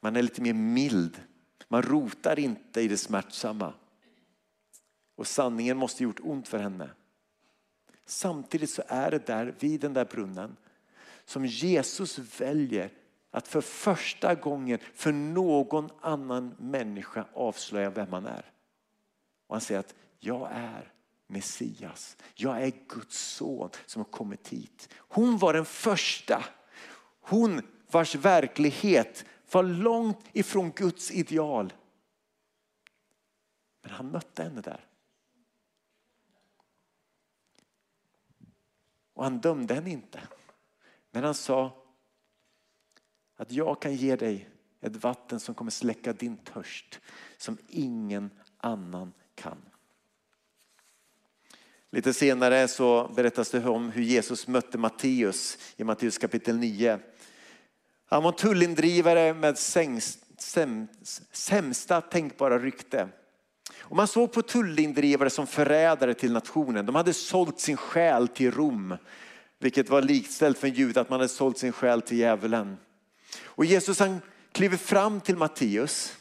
Man 0.00 0.16
är 0.16 0.22
lite 0.22 0.42
mer 0.42 0.54
mild. 0.54 1.20
Man 1.68 1.82
rotar 1.82 2.38
inte 2.38 2.80
i 2.80 2.88
det 2.88 2.96
smärtsamma. 2.96 3.72
Och 5.16 5.26
sanningen 5.26 5.76
måste 5.76 6.02
gjort 6.02 6.20
ont 6.22 6.48
för 6.48 6.58
henne. 6.58 6.90
Samtidigt 8.06 8.70
så 8.70 8.82
är 8.88 9.10
det 9.10 9.26
där 9.26 9.54
vid 9.58 9.80
den 9.80 9.92
där 9.92 10.04
brunnen 10.04 10.56
som 11.24 11.46
Jesus 11.46 12.40
väljer 12.40 12.90
att 13.30 13.48
för 13.48 13.60
första 13.60 14.34
gången 14.34 14.78
för 14.94 15.12
någon 15.12 15.90
annan 16.00 16.54
människa 16.58 17.26
avslöja 17.32 17.90
vem 17.90 18.12
han 18.12 18.26
är. 18.26 18.52
Och 19.46 19.54
han 19.54 19.60
säger 19.60 19.80
att 19.80 19.94
jag 20.18 20.48
är 20.52 20.92
Messias. 21.26 22.16
Jag 22.34 22.62
är 22.62 22.72
Guds 22.88 23.18
son 23.18 23.70
som 23.86 24.00
har 24.00 24.10
kommit 24.10 24.48
hit. 24.48 24.88
Hon 24.96 25.38
var 25.38 25.52
den 25.52 25.64
första. 25.64 26.44
Hon 27.20 27.62
vars 27.90 28.14
verklighet 28.14 29.24
var 29.52 29.62
långt 29.62 30.18
ifrån 30.32 30.70
Guds 30.70 31.10
ideal. 31.10 31.72
Men 33.82 33.92
han 33.92 34.10
mötte 34.10 34.42
henne 34.42 34.60
där. 34.60 34.84
Och 39.16 39.24
han 39.24 39.38
dömde 39.38 39.74
henne 39.74 39.90
inte. 39.90 40.20
Men 41.10 41.24
han 41.24 41.34
sa 41.34 41.82
att 43.36 43.52
jag 43.52 43.82
kan 43.82 43.94
ge 43.94 44.16
dig 44.16 44.48
ett 44.80 44.96
vatten 44.96 45.40
som 45.40 45.54
kommer 45.54 45.70
släcka 45.70 46.12
din 46.12 46.36
törst 46.36 47.00
som 47.36 47.58
ingen 47.68 48.30
annan 48.58 49.12
kan. 49.34 49.58
Lite 51.90 52.14
senare 52.14 52.68
så 52.68 53.08
berättas 53.16 53.50
det 53.50 53.68
om 53.68 53.90
hur 53.90 54.02
Jesus 54.02 54.48
mötte 54.48 54.78
Matteus 54.78 55.58
i 55.76 55.84
Matteus 55.84 56.18
kapitel 56.18 56.56
9. 56.58 57.00
Han 58.06 58.22
var 58.22 58.32
tullindrivare 58.32 59.34
med 59.34 59.58
sämsta 61.32 62.00
tänkbara 62.00 62.58
rykte. 62.58 63.08
Och 63.88 63.96
man 63.96 64.08
såg 64.08 64.32
på 64.32 64.42
tullindrivare 64.42 65.30
som 65.30 65.46
förrädare 65.46 66.14
till 66.14 66.32
nationen. 66.32 66.86
De 66.86 66.94
hade 66.94 67.12
sålt 67.12 67.60
sin 67.60 67.76
själ 67.76 68.28
till 68.28 68.50
Rom, 68.50 68.96
vilket 69.58 69.88
var 69.88 70.02
likställt 70.02 70.58
för 70.58 70.66
en 70.68 70.74
jude 70.74 71.00
att 71.00 71.10
man 71.10 71.20
hade 71.20 71.28
sålt 71.28 71.58
sin 71.58 71.72
själ 71.72 72.02
till 72.02 72.18
djävulen. 72.18 72.76
Och 73.44 73.64
Jesus 73.64 73.98
han 73.98 74.20
kliver 74.52 74.76
fram 74.76 75.20
till 75.20 75.36
Matteus 75.36 76.16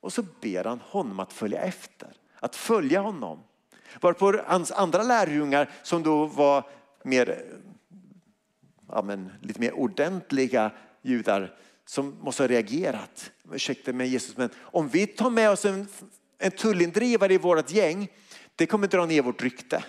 och 0.00 0.12
så 0.12 0.24
ber 0.40 0.64
han 0.64 0.80
honom 0.80 1.20
att 1.20 1.32
följa 1.32 1.60
efter, 1.60 2.08
att 2.40 2.56
följa 2.56 3.00
honom. 3.00 3.38
Varpå 4.00 4.40
hans 4.46 4.72
andra 4.72 5.02
lärjungar 5.02 5.70
som 5.82 6.02
då 6.02 6.26
var 6.26 6.64
mer, 7.04 7.44
ja 8.88 9.02
men, 9.02 9.30
lite 9.40 9.60
mer 9.60 9.72
ordentliga 9.72 10.70
judar 11.02 11.54
som 11.86 12.16
måste 12.20 12.42
ha 12.42 12.48
reagerat. 12.48 13.30
Ursäkta 13.52 13.92
mig 13.92 14.08
Jesus, 14.08 14.36
men 14.36 14.50
om 14.60 14.88
vi 14.88 15.06
tar 15.06 15.30
med 15.30 15.50
oss 15.50 15.64
en, 15.64 15.86
en 16.40 16.50
tullindrivare 16.50 17.34
i 17.34 17.38
vårt 17.38 17.70
gäng, 17.70 18.08
det 18.56 18.66
kommer 18.66 18.86
dra 18.86 19.06
ner 19.06 19.22
vårt 19.22 19.42
rykte. 19.42 19.84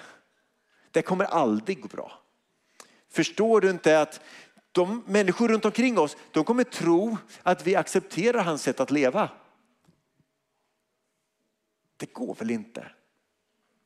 Det 0.91 1.01
kommer 1.01 1.25
aldrig 1.25 1.81
gå 1.81 1.87
bra. 1.87 2.11
Förstår 3.11 3.61
du 3.61 3.69
inte 3.69 4.01
att 4.01 4.21
de 4.71 5.03
människor 5.07 5.47
runt 5.47 5.65
omkring 5.65 5.99
oss, 5.99 6.17
de 6.31 6.43
kommer 6.43 6.63
tro 6.63 7.17
att 7.43 7.67
vi 7.67 7.75
accepterar 7.75 8.43
hans 8.43 8.63
sätt 8.63 8.79
att 8.79 8.91
leva. 8.91 9.29
det 11.97 12.13
går 12.13 12.35
väl 12.35 12.51
inte? 12.51 12.91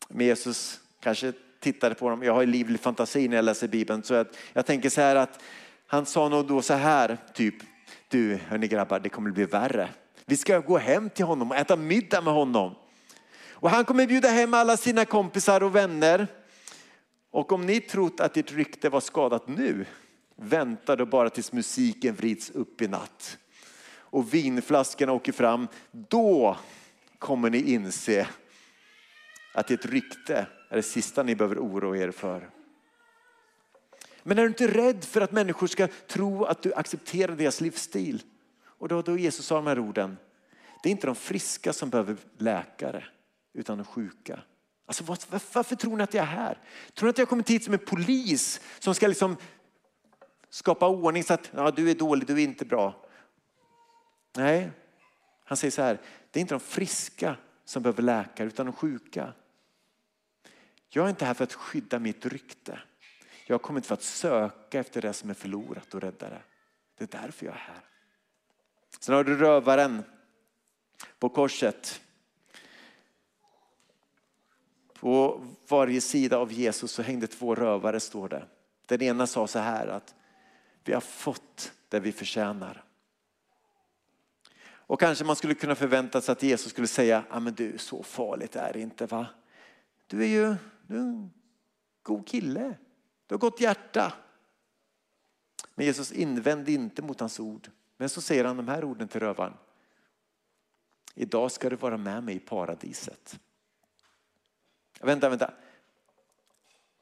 Men 0.08 0.25
Jesus 0.25 0.80
kanske 0.99 1.34
tittade 1.60 1.95
på 1.95 2.10
dem. 2.10 2.23
Jag 2.23 2.34
har 2.34 2.41
ju 2.41 2.47
livlig 2.47 2.80
fantasi 2.80 3.28
när 3.28 3.36
jag 3.36 3.45
läser 3.45 3.67
Bibeln. 3.67 4.04
Så 4.04 4.13
jag, 4.13 4.28
jag 4.54 4.65
tänker 4.65 4.89
så 4.89 5.01
här 5.01 5.15
att 5.15 5.41
han 5.88 6.06
sa 6.06 6.30
nog 6.30 6.47
då 6.47 6.62
så 6.62 6.73
här, 6.73 7.17
typ, 7.34 7.56
du 8.08 8.39
hörni 8.47 8.67
grabbar, 8.67 8.99
det 8.99 9.10
kommer 9.10 9.32
bli 9.32 9.45
värre. 9.45 9.89
Vi 10.25 10.38
ska 10.38 10.59
gå 10.59 10.77
hem 10.77 11.09
till 11.09 11.25
honom 11.25 11.51
och 11.51 11.57
äta 11.57 11.75
middag 11.75 12.21
med 12.21 12.33
honom. 12.33 12.75
Och 13.49 13.69
han 13.69 13.85
kommer 13.85 14.07
bjuda 14.07 14.29
hem 14.29 14.53
alla 14.53 14.77
sina 14.77 15.05
kompisar 15.05 15.63
och 15.63 15.75
vänner. 15.75 16.27
Och 17.31 17.51
om 17.51 17.65
ni 17.65 17.81
trott 17.81 18.19
att 18.19 18.38
ert 18.38 18.51
rykte 18.51 18.89
var 18.89 18.99
skadat 18.99 19.47
nu, 19.47 19.85
vänta 20.35 20.95
då 20.95 21.05
bara 21.05 21.29
tills 21.29 21.51
musiken 21.51 22.15
vrids 22.15 22.49
upp 22.49 22.81
i 22.81 22.88
natt. 22.88 23.38
Och 23.97 24.33
vinflaskorna 24.33 25.11
åker 25.11 25.31
fram, 25.31 25.67
då 25.91 26.57
kommer 27.19 27.49
ni 27.49 27.73
inse 27.73 28.27
att 29.53 29.71
ert 29.71 29.85
rykte 29.85 30.47
är 30.69 30.75
det 30.75 30.83
sista 30.83 31.23
ni 31.23 31.35
behöver 31.35 31.57
oroa 31.57 31.97
er 31.97 32.11
för. 32.11 32.49
Men 34.23 34.38
är 34.38 34.41
du 34.41 34.47
inte 34.47 34.67
rädd 34.67 35.03
för 35.03 35.21
att 35.21 35.31
människor 35.31 35.67
ska 35.67 35.88
tro 36.07 36.45
att 36.45 36.61
du 36.61 36.73
accepterar 36.73 37.35
deras 37.35 37.61
livsstil? 37.61 38.23
Och 38.85 38.89
då, 38.89 39.01
då 39.01 39.17
Jesus 39.17 39.45
sa 39.45 39.55
de 39.55 39.67
här 39.67 39.79
orden. 39.79 40.17
Det 40.83 40.89
är 40.89 40.91
inte 40.91 41.07
de 41.07 41.15
friska 41.15 41.73
som 41.73 41.89
behöver 41.89 42.17
läkare, 42.37 43.03
utan 43.53 43.77
de 43.77 43.83
sjuka. 43.83 44.39
Alltså, 44.85 45.03
varför 45.53 45.75
tror 45.75 45.97
ni 45.97 46.03
att 46.03 46.13
jag 46.13 46.21
är 46.21 46.27
här? 46.27 46.61
Tror 46.93 47.07
ni 47.07 47.09
att 47.09 47.17
jag 47.17 47.25
har 47.25 47.29
kommit 47.29 47.49
hit 47.49 47.63
som 47.63 47.73
en 47.73 47.79
polis 47.79 48.61
som 48.79 48.95
ska 48.95 49.07
liksom 49.07 49.37
skapa 50.49 50.87
ordning 50.87 51.23
så 51.23 51.33
att 51.33 51.51
ja, 51.53 51.71
du 51.71 51.91
är 51.91 51.95
dålig, 51.95 52.27
du 52.27 52.33
är 52.33 52.43
inte 52.43 52.65
bra. 52.65 53.05
Nej, 54.35 54.71
han 55.45 55.57
säger 55.57 55.71
så 55.71 55.81
här, 55.81 56.01
det 56.31 56.39
är 56.39 56.41
inte 56.41 56.53
de 56.53 56.59
friska 56.59 57.35
som 57.63 57.83
behöver 57.83 58.03
läkare 58.03 58.47
utan 58.47 58.65
de 58.65 58.73
sjuka. 58.73 59.33
Jag 60.89 61.05
är 61.05 61.09
inte 61.09 61.25
här 61.25 61.33
för 61.33 61.43
att 61.43 61.53
skydda 61.53 61.99
mitt 61.99 62.25
rykte. 62.25 62.79
Jag 63.47 63.53
har 63.53 63.59
kommit 63.59 63.85
för 63.85 63.93
att 63.93 64.03
söka 64.03 64.79
efter 64.79 65.01
det 65.01 65.13
som 65.13 65.29
är 65.29 65.33
förlorat 65.33 65.93
och 65.93 66.01
rädda 66.01 66.29
det. 66.29 66.41
Det 66.97 67.15
är 67.15 67.21
därför 67.21 67.45
jag 67.45 67.55
är 67.55 67.59
här. 67.59 67.94
Sen 69.05 69.15
har 69.15 69.23
du 69.23 69.37
rövaren 69.37 70.03
på 71.19 71.29
korset. 71.29 72.01
På 74.93 75.45
varje 75.67 76.01
sida 76.01 76.37
av 76.37 76.51
Jesus 76.51 76.91
så 76.91 77.01
hängde 77.01 77.27
två 77.27 77.55
rövare 77.55 77.99
står 77.99 78.29
det. 78.29 78.47
Den 78.85 79.01
ena 79.01 79.27
sa 79.27 79.47
så 79.47 79.59
här 79.59 79.87
att 79.87 80.15
vi 80.83 80.93
har 80.93 81.01
fått 81.01 81.73
det 81.89 81.99
vi 81.99 82.11
förtjänar. 82.11 82.83
Och 84.65 84.99
kanske 84.99 85.25
man 85.25 85.35
skulle 85.35 85.53
kunna 85.53 85.75
förvänta 85.75 86.21
sig 86.21 86.31
att 86.31 86.43
Jesus 86.43 86.71
skulle 86.71 86.87
säga, 86.87 87.23
ja 87.29 87.39
men 87.39 87.53
du 87.53 87.77
så 87.77 88.03
farligt 88.03 88.55
är 88.55 88.73
det 88.73 88.79
inte 88.79 89.05
va? 89.05 89.27
Du 90.07 90.23
är 90.23 90.27
ju 90.27 90.55
du 90.87 90.95
är 90.95 90.99
en 90.99 91.31
god 92.03 92.27
kille, 92.27 92.77
du 93.27 93.35
har 93.35 93.39
gott 93.39 93.61
hjärta. 93.61 94.13
Men 95.75 95.85
Jesus 95.85 96.11
invände 96.11 96.71
inte 96.71 97.01
mot 97.01 97.19
hans 97.19 97.39
ord. 97.39 97.69
Men 97.97 98.10
så 98.10 98.21
säger 98.21 98.45
han 98.45 98.58
de 98.58 98.67
här 98.67 98.84
orden 98.84 99.08
till 99.08 99.19
rövaren. 99.19 99.53
Idag 101.15 101.51
ska 101.51 101.69
du 101.69 101.75
vara 101.75 101.97
med 101.97 102.23
mig 102.23 102.36
i 102.36 102.39
paradiset. 102.39 103.39
Vänta, 105.01 105.29
vänta. 105.29 105.53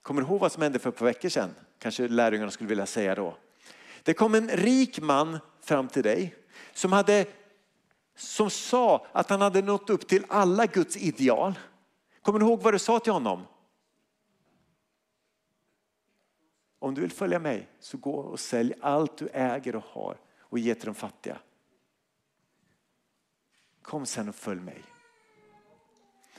Kommer 0.01 0.21
du 0.21 0.27
ihåg 0.27 0.39
vad 0.39 0.51
som 0.51 0.63
hände 0.63 0.79
för 0.79 0.89
ett 0.89 0.97
par 0.97 1.05
veckor 1.05 1.29
sedan? 1.29 1.55
Kanske 1.79 2.07
lärjungarna 2.07 2.51
skulle 2.51 2.69
vilja 2.69 2.85
säga 2.85 3.15
då. 3.15 3.37
Det 4.03 4.13
kom 4.13 4.35
en 4.35 4.49
rik 4.49 4.99
man 4.99 5.39
fram 5.59 5.87
till 5.87 6.03
dig 6.03 6.35
som, 6.73 6.91
hade, 6.91 7.25
som 8.15 8.49
sa 8.49 9.07
att 9.11 9.29
han 9.29 9.41
hade 9.41 9.61
nått 9.61 9.89
upp 9.89 10.07
till 10.07 10.25
alla 10.29 10.65
Guds 10.65 10.97
ideal. 10.97 11.59
Kommer 12.21 12.39
du 12.39 12.45
ihåg 12.45 12.61
vad 12.61 12.73
du 12.73 12.79
sa 12.79 12.99
till 12.99 13.13
honom? 13.13 13.43
Om 16.79 16.93
du 16.93 17.01
vill 17.01 17.11
följa 17.11 17.39
mig 17.39 17.69
så 17.79 17.97
gå 17.97 18.15
och 18.15 18.39
sälj 18.39 18.73
allt 18.81 19.17
du 19.17 19.27
äger 19.27 19.75
och 19.75 19.83
har 19.83 20.17
och 20.53 20.59
ge 20.59 20.75
till 20.75 20.85
de 20.85 20.95
fattiga. 20.95 21.37
Kom 23.81 24.05
sen 24.05 24.29
och 24.29 24.35
följ 24.35 24.61
mig. 24.61 24.83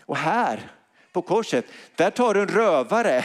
Och 0.00 0.16
här 0.16 0.72
på 1.12 1.22
korset, 1.22 1.64
där 1.96 2.10
tar 2.10 2.34
du 2.34 2.40
en 2.40 2.48
rövare 2.48 3.24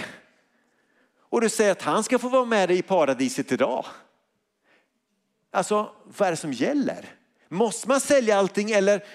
och 1.19 1.41
du 1.41 1.49
säger 1.49 1.71
att 1.71 1.81
han 1.81 2.03
ska 2.03 2.19
få 2.19 2.29
vara 2.29 2.45
med 2.45 2.69
dig 2.69 2.77
i 2.77 2.81
paradiset 2.81 3.51
idag. 3.51 3.85
Alltså, 5.51 5.95
vad 6.03 6.27
är 6.27 6.31
det 6.31 6.37
som 6.37 6.53
gäller? 6.53 7.15
Måste 7.47 7.87
man 7.87 7.99
sälja 7.99 8.37
allting 8.37 8.71
eller 8.71 9.05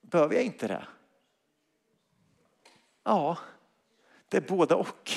behöver 0.00 0.34
jag 0.34 0.44
inte 0.44 0.68
det? 0.68 0.86
Ja, 3.04 3.38
det 4.28 4.36
är 4.36 4.40
båda 4.40 4.76
och. 4.76 5.10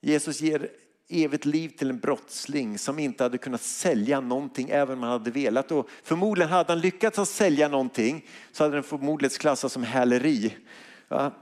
Jesus 0.00 0.40
ger 0.40 0.70
evigt 1.08 1.44
liv 1.44 1.68
till 1.68 1.90
en 1.90 1.98
brottsling 1.98 2.78
som 2.78 2.98
inte 2.98 3.22
hade 3.22 3.38
kunnat 3.38 3.62
sälja 3.62 4.20
någonting 4.20 4.70
även 4.70 4.98
om 4.98 5.02
han 5.02 5.12
hade 5.12 5.30
velat. 5.30 5.72
Och 5.72 5.88
förmodligen 6.02 6.50
hade 6.50 6.72
han 6.72 6.80
lyckats 6.80 7.18
att 7.18 7.28
sälja 7.28 7.68
någonting 7.68 8.28
så 8.52 8.64
hade 8.64 8.76
den 8.76 8.82
förmodligen 8.82 9.38
klassats 9.38 9.74
som 9.74 9.82
häleri. 9.82 10.56
Ja. 11.08 11.32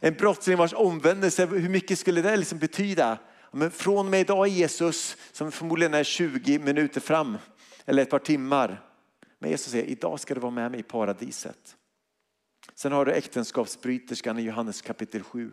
En 0.00 0.14
brottsling 0.14 0.56
vars 0.56 0.74
omvändelse, 0.74 1.46
hur 1.46 1.68
mycket 1.68 1.98
skulle 1.98 2.22
det 2.22 2.36
liksom 2.36 2.58
betyda? 2.58 3.18
Men 3.52 3.70
från 3.70 3.98
och 3.98 4.10
med 4.10 4.20
idag 4.20 4.48
Jesus, 4.48 5.16
som 5.32 5.52
förmodligen 5.52 5.94
är 5.94 6.04
20 6.04 6.58
minuter 6.58 7.00
fram, 7.00 7.38
eller 7.86 8.02
ett 8.02 8.10
par 8.10 8.18
timmar. 8.18 8.82
Men 9.38 9.50
Jesus 9.50 9.72
säger, 9.72 9.84
idag 9.84 10.20
ska 10.20 10.34
du 10.34 10.40
vara 10.40 10.52
med 10.52 10.70
mig 10.70 10.80
i 10.80 10.82
paradiset. 10.82 11.76
Sen 12.74 12.92
har 12.92 13.04
du 13.04 13.12
äktenskapsbryterskan 13.12 14.38
i 14.38 14.42
Johannes 14.42 14.82
kapitel 14.82 15.22
7. 15.22 15.50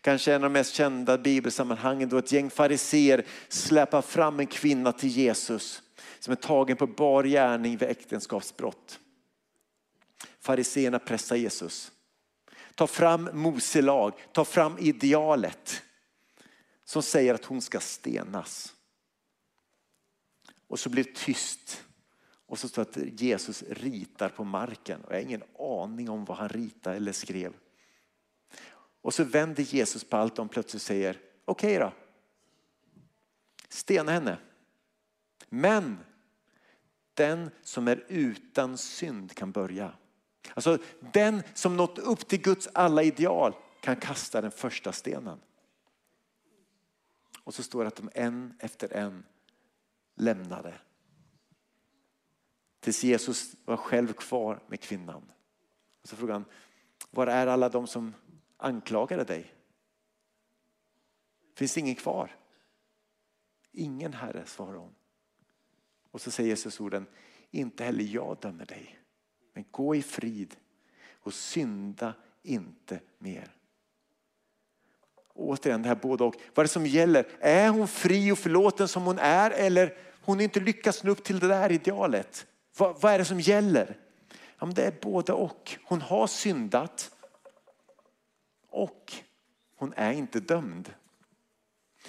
Kanske 0.00 0.34
en 0.34 0.44
av 0.44 0.50
de 0.50 0.52
mest 0.52 0.74
kända 0.74 1.18
bibelsammanhangen 1.18 2.08
då 2.08 2.18
ett 2.18 2.32
gäng 2.32 2.50
fariser 2.50 3.26
släpar 3.48 4.02
fram 4.02 4.40
en 4.40 4.46
kvinna 4.46 4.92
till 4.92 5.08
Jesus 5.08 5.82
som 6.18 6.32
är 6.32 6.36
tagen 6.36 6.76
på 6.76 6.86
bar 6.86 7.24
gärning 7.24 7.76
vid 7.76 7.88
äktenskapsbrott. 7.88 9.00
Fariseerna 10.40 10.98
pressar 10.98 11.36
Jesus. 11.36 11.92
Ta 12.74 12.86
fram 12.86 13.30
Mose 13.32 13.82
lag, 13.82 14.12
ta 14.32 14.44
fram 14.44 14.78
idealet 14.78 15.82
som 16.84 17.02
säger 17.02 17.34
att 17.34 17.44
hon 17.44 17.62
ska 17.62 17.80
stenas. 17.80 18.74
Och 20.68 20.80
så 20.80 20.88
blir 20.88 21.04
det 21.04 21.14
tyst. 21.14 21.84
Och 22.46 22.58
så 22.58 22.68
står 22.68 22.86
det 22.92 23.00
att 23.00 23.20
Jesus 23.20 23.62
ritar 23.62 24.28
på 24.28 24.44
marken. 24.44 25.00
Och 25.04 25.12
jag 25.12 25.16
har 25.16 25.22
ingen 25.22 25.42
aning 25.58 26.10
om 26.10 26.24
vad 26.24 26.36
han 26.36 26.48
ritade 26.48 26.96
eller 26.96 27.12
skrev. 27.12 27.52
Och 29.02 29.14
så 29.14 29.24
vänder 29.24 29.62
Jesus 29.62 30.04
på 30.04 30.16
allt 30.16 30.38
och 30.38 30.50
plötsligt 30.50 30.82
säger 30.82 31.20
okej 31.44 31.76
okay 31.76 31.78
då. 31.78 31.92
Stena 33.68 34.12
henne. 34.12 34.38
Men 35.48 35.98
den 37.14 37.50
som 37.62 37.88
är 37.88 38.04
utan 38.08 38.78
synd 38.78 39.34
kan 39.34 39.52
börja. 39.52 39.92
Alltså 40.54 40.78
den 41.12 41.42
som 41.54 41.76
nått 41.76 41.98
upp 41.98 42.28
till 42.28 42.40
Guds 42.40 42.68
alla 42.74 43.02
ideal 43.02 43.54
kan 43.80 43.96
kasta 43.96 44.40
den 44.40 44.50
första 44.50 44.92
stenen. 44.92 45.40
Och 47.44 47.54
så 47.54 47.62
står 47.62 47.84
det 47.84 47.88
att 47.88 47.96
de 47.96 48.10
en 48.14 48.54
efter 48.58 48.92
en 48.92 49.24
lämnade. 50.14 50.74
Tills 52.80 53.04
Jesus 53.04 53.54
var 53.64 53.76
själv 53.76 54.12
kvar 54.12 54.62
med 54.66 54.80
kvinnan. 54.80 55.32
Och 56.02 56.08
så 56.08 56.16
frågar 56.16 56.32
han, 56.32 56.44
var 57.10 57.26
är 57.26 57.46
alla 57.46 57.68
de 57.68 57.86
som 57.86 58.14
anklagade 58.60 59.24
dig? 59.24 59.54
Finns 61.54 61.74
det 61.74 61.80
ingen 61.80 61.94
kvar? 61.94 62.36
Ingen 63.72 64.12
herre, 64.12 64.46
svarar 64.46 64.78
hon. 64.78 64.94
Och 66.10 66.20
så 66.20 66.30
säger 66.30 66.48
Jesus 66.48 66.80
orden, 66.80 67.06
inte 67.50 67.84
heller 67.84 68.04
jag 68.04 68.36
dömer 68.40 68.66
dig. 68.66 68.98
Men 69.52 69.64
gå 69.70 69.94
i 69.94 70.02
frid 70.02 70.56
och 71.12 71.34
synda 71.34 72.14
inte 72.42 73.00
mer. 73.18 73.54
Återigen 75.34 75.82
det 75.82 75.88
här 75.88 75.96
både 75.96 76.24
och. 76.24 76.34
Vad 76.54 76.58
är 76.58 76.64
det 76.64 76.72
som 76.72 76.86
gäller? 76.86 77.28
Är 77.40 77.68
hon 77.68 77.88
fri 77.88 78.32
och 78.32 78.38
förlåten 78.38 78.88
som 78.88 79.02
hon 79.02 79.18
är 79.18 79.50
eller 79.50 79.98
hon 80.24 80.40
inte 80.40 80.60
lyckats 80.60 81.04
nå 81.04 81.10
upp 81.10 81.24
till 81.24 81.38
det 81.38 81.48
där 81.48 81.72
idealet? 81.72 82.46
Vad, 82.76 83.00
vad 83.00 83.12
är 83.12 83.18
det 83.18 83.24
som 83.24 83.40
gäller? 83.40 83.98
Ja, 84.58 84.66
men 84.66 84.74
det 84.74 84.84
är 84.84 84.94
både 85.02 85.32
och. 85.32 85.78
Hon 85.84 86.00
har 86.00 86.26
syndat 86.26 87.16
och 88.70 89.12
hon 89.76 89.92
är 89.96 90.12
inte 90.12 90.40
dömd. 90.40 90.94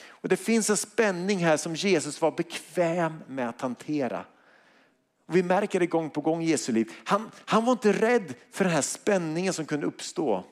Och 0.08 0.30
Det 0.30 0.38
finns 0.38 0.69
en 0.69 0.78
spänning 0.78 1.38
här 1.38 1.58
som 1.58 1.76
Jesus 1.76 2.21
var 2.21 2.32
bekväm 2.32 3.24
med 3.28 3.50
att 3.50 3.62
hantera. 3.62 4.26
Och 5.26 5.36
vi 5.36 5.43
märker 5.43 5.80
det 5.80 5.86
gång 5.86 6.10
på 6.10 6.21
gång 6.21 6.43
i 6.43 6.50
Jesu 6.50 6.71
liv. 6.71 6.91
Han, 7.04 7.32
han 7.45 7.65
var 7.65 7.71
inte 7.71 7.91
rädd 7.91 8.34
för 8.52 8.63
den 8.63 8.74
här 8.74 8.82
spänningen 8.82 9.54
som 9.54 9.65
kunde 9.65 9.86
uppstå. 9.86 10.45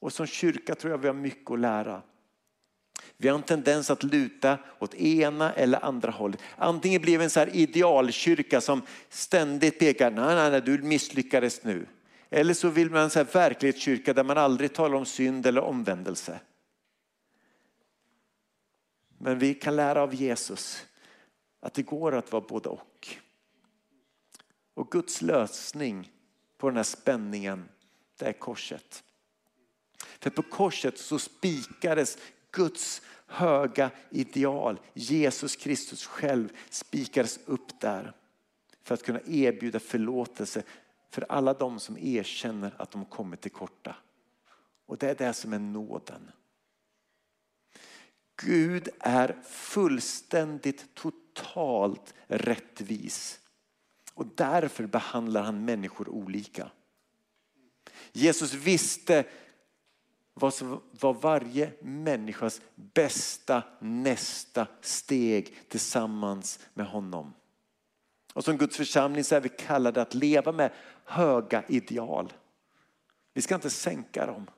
Och 0.00 0.12
som 0.12 0.26
kyrka 0.26 0.74
tror 0.74 0.90
jag 0.90 0.98
vi 0.98 1.06
har 1.06 1.14
mycket 1.14 1.50
att 1.50 1.58
lära. 1.58 2.02
Vi 3.16 3.28
har 3.28 3.36
en 3.36 3.42
tendens 3.42 3.90
att 3.90 4.02
luta 4.02 4.58
åt 4.78 4.94
ena 4.94 5.52
eller 5.52 5.84
andra 5.84 6.10
hållet. 6.10 6.40
Antingen 6.56 7.02
blir 7.02 7.18
vi 7.18 7.24
en 7.24 7.30
så 7.30 7.40
här 7.40 7.56
idealkyrka 7.56 8.60
som 8.60 8.82
ständigt 9.08 9.78
pekar, 9.78 10.10
nej, 10.10 10.34
nej, 10.34 10.50
nej, 10.50 10.60
du 10.60 10.78
misslyckades 10.78 11.64
nu. 11.64 11.86
Eller 12.30 12.54
så 12.54 12.68
vill 12.68 12.90
man 12.90 13.10
en 13.16 13.24
verklighetskyrka 13.24 14.12
där 14.12 14.24
man 14.24 14.38
aldrig 14.38 14.74
talar 14.74 14.96
om 14.96 15.06
synd 15.06 15.46
eller 15.46 15.60
omvändelse. 15.60 16.40
Men 19.18 19.38
vi 19.38 19.54
kan 19.54 19.76
lära 19.76 20.02
av 20.02 20.14
Jesus 20.14 20.86
att 21.60 21.74
det 21.74 21.82
går 21.82 22.14
att 22.14 22.32
vara 22.32 22.44
både 22.48 22.68
och. 22.68 23.08
Och 24.74 24.90
Guds 24.90 25.22
lösning 25.22 26.12
på 26.58 26.68
den 26.68 26.76
här 26.76 26.84
spänningen, 26.84 27.68
det 28.18 28.26
är 28.26 28.32
korset. 28.32 29.04
För 29.96 30.30
på 30.30 30.42
korset 30.42 30.98
så 30.98 31.18
spikades 31.18 32.18
Guds 32.50 33.02
höga 33.26 33.90
ideal, 34.10 34.80
Jesus 34.94 35.56
Kristus 35.56 36.06
själv, 36.06 36.48
spikades 36.70 37.38
upp 37.46 37.80
där 37.80 38.12
för 38.82 38.94
att 38.94 39.02
kunna 39.02 39.20
erbjuda 39.26 39.80
förlåtelse 39.80 40.62
för 41.10 41.26
alla 41.28 41.54
de 41.54 41.80
som 41.80 41.98
erkänner 41.98 42.74
att 42.78 42.90
de 42.90 43.04
kommit 43.04 43.40
till 43.40 43.50
korta. 43.50 43.96
Och 44.86 44.98
det 44.98 45.10
är 45.10 45.14
det 45.14 45.32
som 45.32 45.52
är 45.52 45.58
nåden. 45.58 46.30
Gud 48.42 48.88
är 48.98 49.42
fullständigt 49.44 50.94
totalt 50.94 52.14
rättvis 52.26 53.40
och 54.14 54.26
därför 54.34 54.86
behandlar 54.86 55.42
han 55.42 55.64
människor 55.64 56.08
olika. 56.08 56.70
Jesus 58.12 58.54
visste 58.54 59.24
vad 60.34 60.54
som 60.54 60.82
var 61.00 61.14
varje 61.14 61.72
människas 61.82 62.60
bästa 62.74 63.62
nästa 63.80 64.66
steg 64.80 65.68
tillsammans 65.68 66.58
med 66.74 66.86
honom. 66.86 67.34
Och 68.32 68.44
som 68.44 68.56
Guds 68.56 68.76
församling 68.76 69.24
så 69.24 69.34
är 69.34 69.40
vi 69.40 69.48
kallade 69.48 70.02
att 70.02 70.14
leva 70.14 70.52
med 70.52 70.72
höga 71.08 71.64
ideal. 71.68 72.32
Vi 73.32 73.42
ska 73.42 73.54
inte 73.54 73.70
sänka 73.70 74.26
dem. 74.26 74.50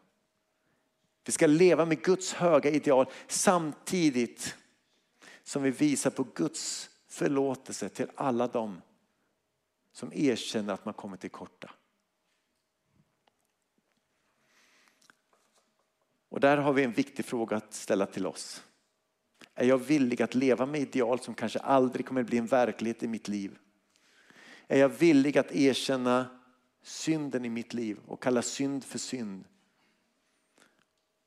Vi 1.24 1.32
ska 1.32 1.46
leva 1.46 1.84
med 1.84 2.02
Guds 2.02 2.32
höga 2.32 2.70
ideal 2.70 3.06
samtidigt 3.28 4.56
som 5.42 5.62
vi 5.62 5.70
visar 5.70 6.10
på 6.10 6.22
Guds 6.34 6.90
förlåtelse 7.08 7.88
till 7.88 8.10
alla 8.14 8.46
dem 8.46 8.82
som 9.92 10.12
erkänner 10.12 10.74
att 10.74 10.84
man 10.84 10.94
kommer 10.94 11.16
till 11.16 11.30
korta. 11.30 11.70
Och 16.28 16.40
där 16.40 16.56
har 16.56 16.72
vi 16.72 16.84
en 16.84 16.92
viktig 16.92 17.24
fråga 17.24 17.56
att 17.56 17.74
ställa 17.74 18.06
till 18.06 18.26
oss. 18.26 18.64
Är 19.54 19.66
jag 19.66 19.78
villig 19.78 20.22
att 20.22 20.34
leva 20.34 20.66
med 20.66 20.80
ideal 20.80 21.20
som 21.20 21.34
kanske 21.34 21.58
aldrig 21.58 22.06
kommer 22.06 22.22
bli 22.22 22.38
en 22.38 22.46
verklighet 22.46 23.02
i 23.02 23.08
mitt 23.08 23.28
liv? 23.28 23.58
Är 24.68 24.78
jag 24.78 24.88
villig 24.88 25.38
att 25.38 25.52
erkänna 25.52 26.39
synden 26.82 27.44
i 27.44 27.48
mitt 27.48 27.74
liv 27.74 27.98
och 28.06 28.22
kalla 28.22 28.42
synd 28.42 28.84
för 28.84 28.98
synd? 28.98 29.44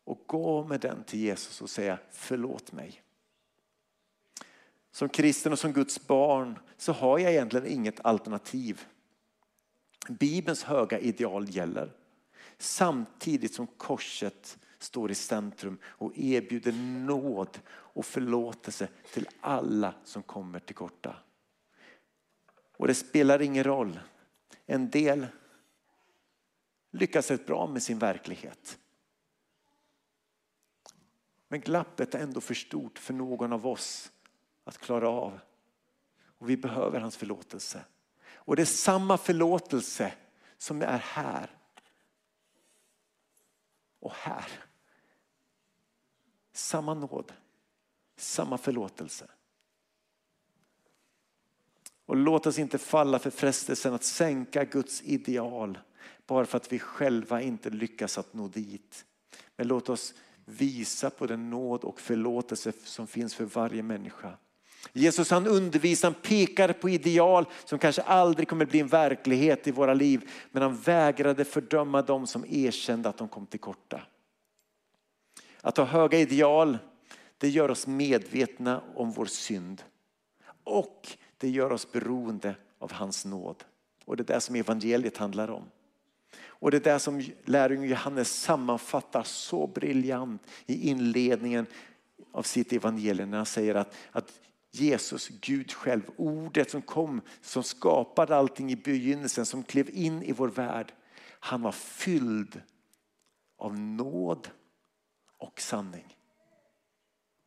Och 0.04 0.24
gå 0.28 0.64
med 0.64 0.80
den 0.80 1.04
till 1.04 1.20
Jesus 1.20 1.62
och 1.62 1.70
säga 1.70 2.00
förlåt 2.12 2.72
mig. 2.72 3.02
Som 4.92 5.10
kristen 5.10 5.52
och 5.52 5.60
som 5.60 5.74
Guds 5.74 6.08
barn 6.08 6.60
så 6.78 6.92
har 6.92 7.20
jag 7.20 7.32
egentligen 7.32 7.68
inget 7.68 8.06
alternativ. 8.06 8.82
Bibelns 10.10 10.64
höga 10.64 11.00
ideal 11.00 11.50
gäller 11.50 11.92
samtidigt 12.58 13.54
som 13.54 13.68
korset 13.68 14.58
står 14.80 15.12
i 15.12 15.16
centrum 15.16 15.78
och 15.84 16.18
erbjuder 16.18 16.72
nåd 17.06 17.60
och 17.70 18.06
förlåtelse 18.06 18.88
till 19.14 19.28
alla 19.42 19.94
som 20.04 20.24
kommer 20.24 20.60
till 20.60 20.76
korta. 20.76 21.16
Och 22.78 22.88
det 22.88 22.96
spelar 22.96 23.42
ingen 23.42 23.64
roll. 23.64 24.00
En 24.66 24.90
del 24.90 25.28
lyckas 26.94 27.32
rätt 27.32 27.46
bra 27.46 27.68
med 27.68 27.84
sin 27.84 28.00
verklighet. 28.00 28.80
Men 31.48 31.62
glappet 31.62 32.16
är 32.16 32.20
ändå 32.20 32.42
för 32.42 32.54
stort 32.54 33.00
för 33.00 33.14
någon 33.14 33.54
av 33.54 33.68
oss 33.68 34.12
att 34.64 34.78
klara 34.78 35.10
av. 35.10 35.40
Och 36.26 36.50
vi 36.50 36.58
behöver 36.58 37.00
hans 37.00 37.18
förlåtelse. 37.18 37.86
Och 38.36 38.56
det 38.56 38.62
är 38.62 38.66
samma 38.66 39.18
förlåtelse 39.18 40.14
som 40.58 40.82
är 40.82 40.98
här 40.98 41.50
och 44.00 44.12
här. 44.12 44.52
Samma 46.52 46.94
nåd, 46.94 47.34
samma 48.16 48.58
förlåtelse. 48.58 49.28
Och 52.06 52.16
låt 52.16 52.48
oss 52.48 52.60
inte 52.60 52.78
falla 52.78 53.20
för 53.20 53.30
frestelsen 53.30 53.94
att 53.94 54.04
sänka 54.04 54.64
Guds 54.64 55.02
ideal 55.02 55.80
bara 56.28 56.46
för 56.46 56.58
att 56.58 56.74
vi 56.74 56.80
själva 56.80 57.42
inte 57.42 57.70
lyckas 57.70 58.18
att 58.18 58.34
nå 58.34 58.48
dit. 58.48 59.06
Men 59.56 59.68
låt 59.68 59.90
oss 59.90 60.14
visa 60.46 61.10
på 61.10 61.26
den 61.26 61.50
nåd 61.50 61.84
och 61.84 62.00
förlåtelse 62.00 62.72
som 62.84 63.08
finns 63.08 63.36
för 63.36 63.46
varje 63.46 63.84
människa. 63.84 64.38
Jesus 64.94 65.32
han 65.32 65.48
undervisar, 65.48 66.08
han 66.12 66.22
pekar 66.22 66.74
på 66.74 66.90
ideal 66.90 67.46
som 67.66 67.80
kanske 67.80 68.02
aldrig 68.02 68.48
kommer 68.48 68.66
bli 68.66 68.80
en 68.80 68.88
verklighet 68.88 69.68
i 69.68 69.72
våra 69.72 69.94
liv. 69.94 70.32
Men 70.52 70.64
han 70.64 70.76
vägrade 70.76 71.46
fördöma 71.46 72.02
dem 72.02 72.28
som 72.28 72.46
erkände 72.50 73.10
att 73.10 73.18
de 73.18 73.28
kom 73.28 73.46
till 73.46 73.60
korta. 73.60 74.02
Att 75.62 75.78
ha 75.78 75.86
höga 75.86 76.20
ideal, 76.20 76.78
det 77.38 77.50
gör 77.50 77.72
oss 77.72 77.88
medvetna 77.88 78.82
om 78.96 79.12
vår 79.12 79.26
synd. 79.26 79.84
Och 80.64 81.18
det 81.38 81.50
gör 81.50 81.72
oss 81.72 81.92
beroende 81.92 82.56
av 82.80 82.92
hans 82.92 83.26
nåd. 83.26 83.64
Och 84.06 84.18
det 84.18 84.30
är 84.30 84.34
det 84.34 84.42
som 84.42 84.56
evangeliet 84.56 85.18
handlar 85.18 85.50
om. 85.50 85.64
Och 86.64 86.72
det 86.72 86.78
är 86.78 86.94
det 86.94 87.00
som 87.00 87.24
lärjungen 87.46 87.90
Johannes 87.90 88.42
sammanfattar 88.42 89.24
så 89.24 89.68
briljant 89.68 90.48
i 90.66 90.90
inledningen 90.90 91.66
av 92.32 92.44
sitt 92.44 92.74
evangelium 92.74 93.30
när 93.30 93.38
han 93.38 93.46
säger 93.46 93.76
att, 93.76 93.96
att 94.12 94.40
Jesus, 94.72 95.28
Gud 95.28 95.72
själv, 95.72 96.02
ordet 96.16 96.72
som 96.72 96.82
kom, 96.82 97.22
som 97.42 97.64
skapade 97.64 98.36
allting 98.36 98.72
i 98.72 98.76
begynnelsen, 98.76 99.46
som 99.46 99.64
klev 99.64 99.90
in 99.90 100.24
i 100.24 100.32
vår 100.32 100.48
värld. 100.48 100.94
Han 101.40 101.62
var 101.62 101.72
fylld 101.72 102.62
av 103.58 103.80
nåd 103.80 104.48
och 105.38 105.62
sanning. 105.62 106.18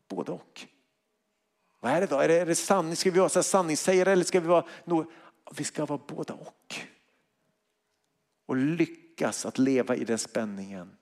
Både 0.09 0.33
och. 0.33 0.67
Vad 1.81 1.93
är 1.93 2.01
det 2.01 2.07
då? 2.07 2.17
Är 2.17 2.29
det, 2.29 2.41
är 2.41 2.47
det 2.47 2.55
sanning? 2.55 2.97
Ska 2.97 3.11
vi 3.11 3.19
vara 3.19 3.29
sanningssägare 3.29 4.13
eller 4.13 4.25
ska 4.25 4.41
vi 4.41 4.49
vara 4.49 4.67
no, 4.85 5.11
Vi 5.57 5.65
ska 5.65 5.87
vara 5.87 6.01
båda 6.07 6.35
och. 6.35 6.87
Och 8.47 8.57
lyckas 8.57 9.47
att 9.47 9.59
leva 9.59 9.97
i 9.97 10.05
den 10.05 10.19
spänningen. 10.19 10.97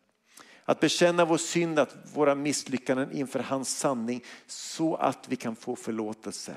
Att 0.64 0.80
bekänna 0.80 1.24
vår 1.24 1.36
synd, 1.36 1.78
att 1.78 1.96
våra 2.14 2.34
misslyckanden 2.34 3.12
inför 3.12 3.40
hans 3.40 3.78
sanning 3.78 4.24
så 4.46 4.94
att 4.94 5.28
vi 5.28 5.36
kan 5.36 5.56
få 5.56 5.76
förlåtelse. 5.76 6.56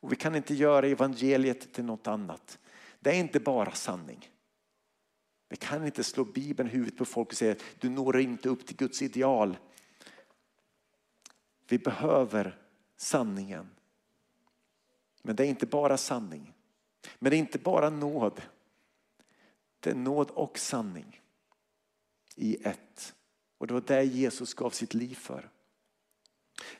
Och 0.00 0.12
vi 0.12 0.16
kan 0.16 0.34
inte 0.34 0.54
göra 0.54 0.86
evangeliet 0.86 1.72
till 1.72 1.84
något 1.84 2.06
annat. 2.06 2.58
Det 3.00 3.10
är 3.10 3.14
inte 3.14 3.40
bara 3.40 3.72
sanning. 3.72 4.30
Vi 5.48 5.56
kan 5.56 5.86
inte 5.86 6.04
slå 6.04 6.24
Bibeln 6.24 6.68
i 6.68 6.72
huvudet 6.72 6.98
på 6.98 7.04
folk 7.04 7.28
och 7.28 7.34
säga 7.34 7.52
att 7.52 7.62
du 7.78 7.88
når 7.88 8.20
inte 8.20 8.48
upp 8.48 8.66
till 8.66 8.76
Guds 8.76 9.02
ideal. 9.02 9.56
Vi 11.68 11.78
behöver 11.78 12.58
sanningen. 12.96 13.68
Men 15.22 15.36
det 15.36 15.46
är 15.46 15.48
inte 15.48 15.66
bara 15.66 15.96
sanning. 15.96 16.54
Men 17.18 17.30
det 17.30 17.36
är 17.36 17.38
inte 17.38 17.58
bara 17.58 17.90
nåd. 17.90 18.42
Det 19.80 19.90
är 19.90 19.94
nåd 19.94 20.30
och 20.30 20.58
sanning 20.58 21.20
i 22.36 22.58
ett. 22.62 23.14
Och 23.58 23.66
det 23.66 23.74
var 23.74 23.82
det 23.86 24.04
Jesus 24.04 24.54
gav 24.54 24.70
sitt 24.70 24.94
liv 24.94 25.14
för. 25.14 25.50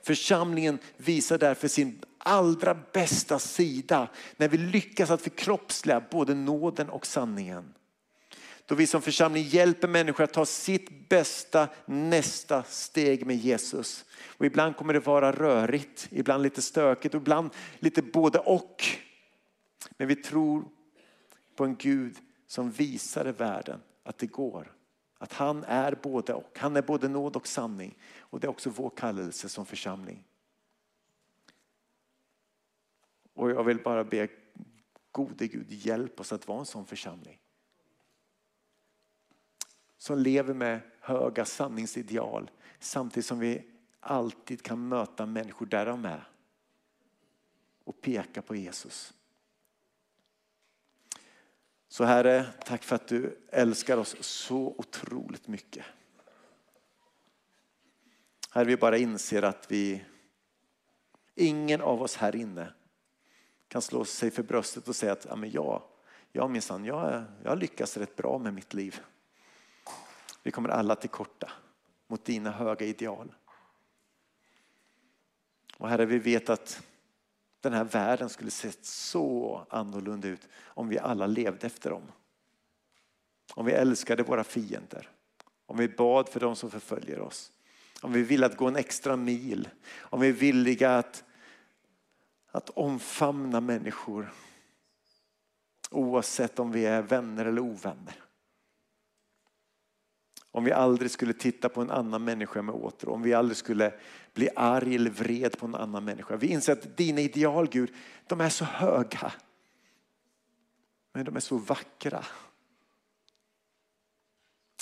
Församlingen 0.03 0.79
visar 0.97 1.39
därför 1.39 1.69
sin 1.69 2.05
allra 2.19 2.75
bästa 2.93 3.39
sida 3.39 4.09
när 4.37 4.49
vi 4.49 4.59
lyckas 4.59 5.11
att 5.11 5.23
förkroppsliga 5.23 6.03
både 6.11 6.35
nåden 6.35 6.91
och 6.91 7.07
sanningen. 7.07 7.75
Då 8.67 8.75
vi 8.75 8.87
som 8.87 9.03
församling 9.03 9.43
hjälper 9.43 9.89
människor 9.89 10.25
att 10.25 10.33
ta 10.33 10.47
sitt 10.47 11.09
bästa 11.09 11.69
nästa 11.87 12.63
steg 12.63 13.27
med 13.27 13.37
Jesus. 13.37 14.05
Och 14.27 14.47
ibland 14.47 14.77
kommer 14.77 14.93
det 14.93 15.01
vara 15.01 15.33
rörigt, 15.33 16.09
ibland 16.11 16.43
lite 16.43 16.63
stökigt 16.63 17.15
och 17.15 17.21
ibland 17.21 17.51
lite 17.79 18.03
både 18.03 18.39
och. 18.39 18.85
Men 19.97 20.09
vi 20.09 20.17
tror 20.17 20.65
på 21.57 21.65
en 21.65 21.77
Gud 21.77 22.17
som 22.49 22.71
visade 22.71 23.33
världen 23.33 23.81
att 24.03 24.19
det 24.19 24.27
går. 24.27 24.75
Att 25.19 25.33
han 25.33 25.65
är 25.65 25.95
både 26.03 26.35
och. 26.35 26.59
Han 26.59 26.77
är 26.77 26.83
både 26.83 27.09
nåd 27.09 27.37
och 27.37 27.47
sanning. 27.47 27.99
Och 28.19 28.41
det 28.41 28.47
är 28.47 28.51
också 28.51 28.71
vår 28.71 28.91
kallelse 28.91 29.49
som 29.49 29.67
församling. 29.67 30.25
Och 33.35 33.51
jag 33.51 33.65
vill 33.65 33.83
bara 33.83 34.05
be 34.05 34.29
gode 35.13 35.47
Gud 35.47 35.73
hjälp 35.73 36.21
oss 36.21 36.33
att 36.33 36.49
vara 36.49 36.59
en 36.59 36.67
sån 36.67 36.87
församling. 36.87 37.41
Som 39.97 40.19
lever 40.19 40.55
med 40.55 40.81
höga 41.01 41.45
sanningsideal 41.45 42.51
samtidigt 42.79 43.27
som 43.27 43.39
vi 43.39 43.71
alltid 44.01 44.63
kan 44.63 44.89
möta 44.89 45.27
människor 45.27 45.67
där 45.67 45.87
de 45.87 46.05
är 46.05 46.29
och 47.85 48.01
peka 48.01 48.43
på 48.43 48.57
Jesus. 48.57 49.15
Så 51.89 52.05
Herre, 52.05 52.47
tack 52.65 52.85
för 52.85 52.97
att 52.97 53.09
du 53.09 53.39
älskar 53.51 53.97
oss 53.97 54.17
så 54.21 54.75
otroligt 54.79 55.49
mycket. 55.49 55.85
Herre, 58.51 58.65
vi 58.65 58.77
bara 58.77 58.99
inser 58.99 59.43
att 59.43 59.71
vi, 59.71 60.05
ingen 61.35 61.81
av 61.81 62.03
oss 62.03 62.17
här 62.17 62.37
inne 62.37 62.73
kan 63.69 63.83
slå 63.83 64.05
sig 64.05 64.31
för 64.31 64.43
bröstet 64.43 64.89
och 64.89 64.97
säga 64.97 65.13
att 65.13 65.27
ja, 65.29 65.37
men 65.37 65.51
jag, 65.51 65.83
jag 66.33 66.51
minsann, 66.51 66.85
jag, 66.85 67.25
jag 67.43 67.59
lyckas 67.59 67.97
rätt 67.97 68.17
bra 68.17 68.39
med 68.39 68.55
mitt 68.55 68.75
liv. 68.75 69.01
Vi 70.43 70.51
kommer 70.51 70.69
alla 70.69 70.95
till 70.97 71.11
korta 71.11 71.53
mot 72.07 72.25
dina 72.25 72.51
höga 72.51 72.87
ideal. 72.87 73.35
Och 75.77 75.89
Herre, 75.89 76.07
vi 76.07 76.19
vet 76.19 76.49
att 76.49 76.83
den 77.61 77.73
här 77.73 77.85
världen 77.85 78.29
skulle 78.29 78.51
sett 78.51 78.85
så 78.85 79.67
annorlunda 79.71 80.29
ut 80.29 80.49
om 80.65 80.89
vi 80.89 80.99
alla 80.99 81.27
levde 81.27 81.67
efter 81.67 81.91
dem. 81.91 82.03
Om 83.55 83.67
vi 83.67 83.73
älskade 83.73 84.23
våra 84.23 84.45
fiender. 84.45 85.09
Om 85.67 85.77
vi 85.77 85.89
bad 85.89 86.29
för 86.29 86.41
dem 86.41 86.57
som 86.57 86.71
förföljer 86.71 87.21
oss. 87.21 87.53
Om 88.01 88.13
vi 88.13 88.23
ville 88.23 88.47
att 88.47 88.57
gå 88.57 88.69
en 88.69 88.77
extra 88.77 89.17
mil. 89.17 89.69
Om 89.99 90.21
vi 90.21 90.29
är 90.29 90.33
villiga 90.33 90.99
att, 90.99 91.25
att 92.51 92.71
omfamna 92.71 93.61
människor. 93.61 94.33
Oavsett 95.91 96.59
om 96.59 96.73
vi 96.73 96.87
är 96.87 97.03
vänner 97.03 97.45
eller 97.45 97.61
ovänner. 97.61 98.28
Om 100.51 100.65
vi 100.65 100.73
aldrig 100.73 101.11
skulle 101.11 101.33
titta 101.33 101.69
på 101.69 101.81
en 101.81 101.91
annan 101.91 102.25
människa 102.25 102.63
med 102.63 102.75
åtrå, 102.75 103.13
om 103.13 103.23
vi 103.23 103.35
aldrig 103.35 103.57
skulle 103.57 104.01
bli 104.35 104.49
arg 104.57 104.95
eller 104.95 105.11
vred 105.11 105.59
på 105.59 105.67
en 105.67 105.75
annan 105.75 106.05
människa. 106.05 106.37
Vi 106.37 106.47
inser 106.47 106.73
att 106.73 106.97
dina 106.97 107.21
ideal 107.21 107.69
Gud, 107.69 107.95
de 108.27 108.41
är 108.41 108.49
så 108.49 108.65
höga. 108.65 109.33
Men 111.13 111.25
de 111.25 111.37
är 111.37 111.41
så 111.41 111.59
vackra. 111.59 112.25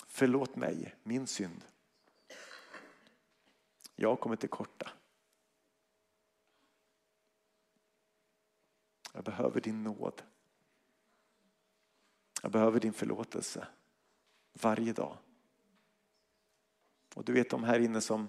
Förlåt 0.06 0.56
mig, 0.56 0.94
min 1.02 1.26
synd. 1.26 1.64
Jag 3.96 4.20
kommer 4.20 4.36
till 4.36 4.48
korta. 4.48 4.90
Jag 9.12 9.24
behöver 9.24 9.60
din 9.60 9.82
nåd. 9.82 10.22
Jag 12.42 12.50
behöver 12.52 12.80
din 12.80 12.92
förlåtelse 12.92 13.68
varje 14.52 14.92
dag. 14.92 15.18
Och 17.16 17.24
du 17.24 17.32
vet 17.32 17.50
de 17.50 17.64
här 17.64 17.78
inne 17.78 18.00
som 18.00 18.28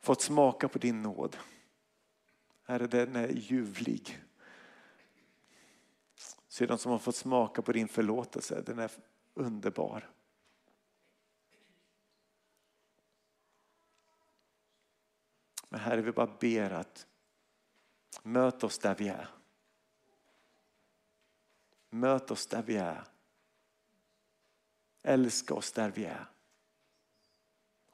fått 0.00 0.22
smaka 0.22 0.68
på 0.68 0.78
din 0.78 1.02
nåd. 1.02 1.36
Herre, 2.64 2.86
den 2.86 3.16
är 3.16 3.28
ljuvlig. 3.28 4.22
Så 6.48 6.64
är 6.64 6.68
de 6.68 6.78
som 6.78 6.92
har 6.92 6.98
fått 6.98 7.16
smaka 7.16 7.62
på 7.62 7.72
din 7.72 7.88
förlåtelse, 7.88 8.62
den 8.62 8.78
är 8.78 8.90
underbar. 9.34 10.10
Men 15.68 15.80
Herre, 15.80 16.02
vi 16.02 16.12
bara 16.12 16.36
ber 16.40 16.70
att 16.70 17.06
möt 18.22 18.64
oss 18.64 18.78
där 18.78 18.94
vi 18.94 19.08
är. 19.08 19.28
Möt 21.90 22.30
oss 22.30 22.46
där 22.46 22.62
vi 22.62 22.76
är. 22.76 23.04
Älska 25.02 25.54
oss 25.54 25.72
där 25.72 25.90
vi 25.90 26.04
är. 26.04 26.33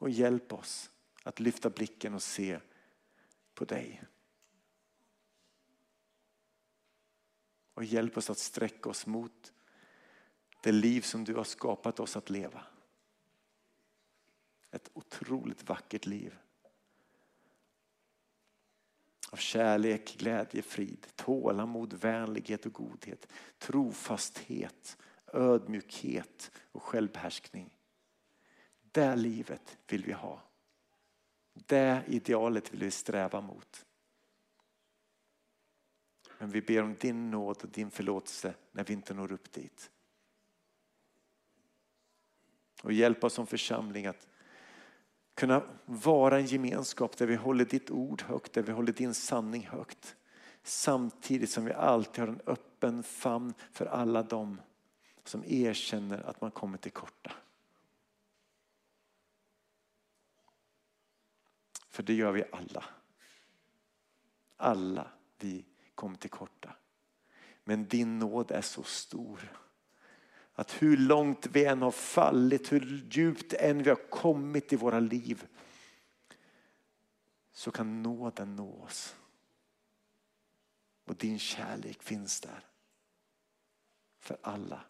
Och 0.01 0.11
hjälp 0.11 0.53
oss 0.53 0.91
att 1.23 1.41
lyfta 1.41 1.71
blicken 1.71 2.15
och 2.15 2.23
se 2.23 2.61
på 3.55 3.65
dig. 3.65 4.03
Och 7.75 7.85
hjälp 7.85 8.17
oss 8.17 8.31
att 8.31 8.39
sträcka 8.39 8.89
oss 8.89 9.07
mot 9.07 9.53
det 10.63 10.73
liv 10.73 11.01
som 11.01 11.25
du 11.25 11.35
har 11.35 11.45
skapat 11.45 12.01
oss 12.01 12.17
att 12.17 12.31
leva. 12.31 12.65
Ett 14.71 14.91
otroligt 14.93 15.69
vackert 15.69 16.07
liv. 16.07 16.39
Av 19.31 19.37
kärlek, 19.37 20.17
glädje, 20.19 20.63
frid, 20.63 21.07
tålamod, 21.17 21.93
vänlighet 21.93 22.67
och 22.67 22.73
godhet, 22.73 23.33
trofasthet, 23.59 24.97
ödmjukhet 25.27 26.51
och 26.73 26.83
självbehärskning. 26.83 27.80
Det 28.93 29.17
livet 29.17 29.79
vill 29.87 30.05
vi 30.05 30.13
ha. 30.13 30.43
Det 31.53 32.03
idealet 32.07 32.73
vill 32.73 32.81
vi 32.81 32.91
sträva 32.91 33.41
mot. 33.41 33.87
Men 36.39 36.51
vi 36.51 36.63
ber 36.63 36.83
om 36.83 36.97
din 37.01 37.31
nåd 37.31 37.57
och 37.63 37.69
din 37.69 37.91
förlåtelse 37.91 38.55
när 38.73 38.85
vi 38.85 38.93
inte 38.93 39.15
når 39.15 39.33
upp 39.33 39.53
dit. 39.53 39.91
Och 42.83 42.93
hjälp 42.93 43.25
oss 43.25 43.35
som 43.35 43.47
församling 43.47 44.07
att 44.07 44.29
kunna 45.35 45.63
vara 45.85 46.37
en 46.39 46.47
gemenskap 46.47 47.17
där 47.17 47.27
vi 47.27 47.35
håller 47.35 47.65
ditt 47.65 47.91
ord 47.91 48.23
högt, 48.23 48.53
där 48.53 48.63
vi 48.63 48.73
håller 48.73 48.93
din 48.93 49.15
sanning 49.15 49.67
högt. 49.67 50.17
Samtidigt 50.63 51.51
som 51.51 51.65
vi 51.65 51.73
alltid 51.73 52.21
har 52.21 52.29
en 52.29 52.41
öppen 52.47 53.03
famn 53.03 53.55
för 53.73 53.87
alla 53.87 54.23
dem 54.23 54.61
som 55.25 55.45
erkänner 55.47 56.21
att 56.21 56.41
man 56.41 56.51
kommer 56.51 56.79
till 56.79 56.93
korta. 56.93 57.33
För 61.91 62.03
det 62.03 62.15
gör 62.15 62.33
vi 62.33 62.45
alla. 62.53 62.85
Alla 64.57 65.11
vi 65.39 65.65
kommer 65.95 66.17
till 66.17 66.31
korta. 66.31 66.77
Men 67.65 67.89
din 67.89 68.19
nåd 68.19 68.51
är 68.51 68.63
så 68.63 68.83
stor. 68.83 69.53
Att 70.53 70.83
hur 70.83 70.97
långt 70.97 71.47
vi 71.47 71.65
än 71.65 71.83
har 71.83 71.91
fallit, 71.91 72.73
hur 72.73 73.07
djupt 73.11 73.53
än 73.53 73.83
vi 73.83 73.91
har 73.91 74.11
kommit 74.11 74.73
i 74.73 74.77
våra 74.77 75.01
liv 75.01 75.47
så 77.53 77.71
kan 77.71 78.03
nåden 78.03 78.57
nå 78.57 78.83
oss. 78.83 79.17
Och 81.05 81.17
din 81.17 81.39
kärlek 81.39 82.03
finns 82.03 82.41
där. 82.41 82.67
För 84.19 84.39
alla. 84.43 84.85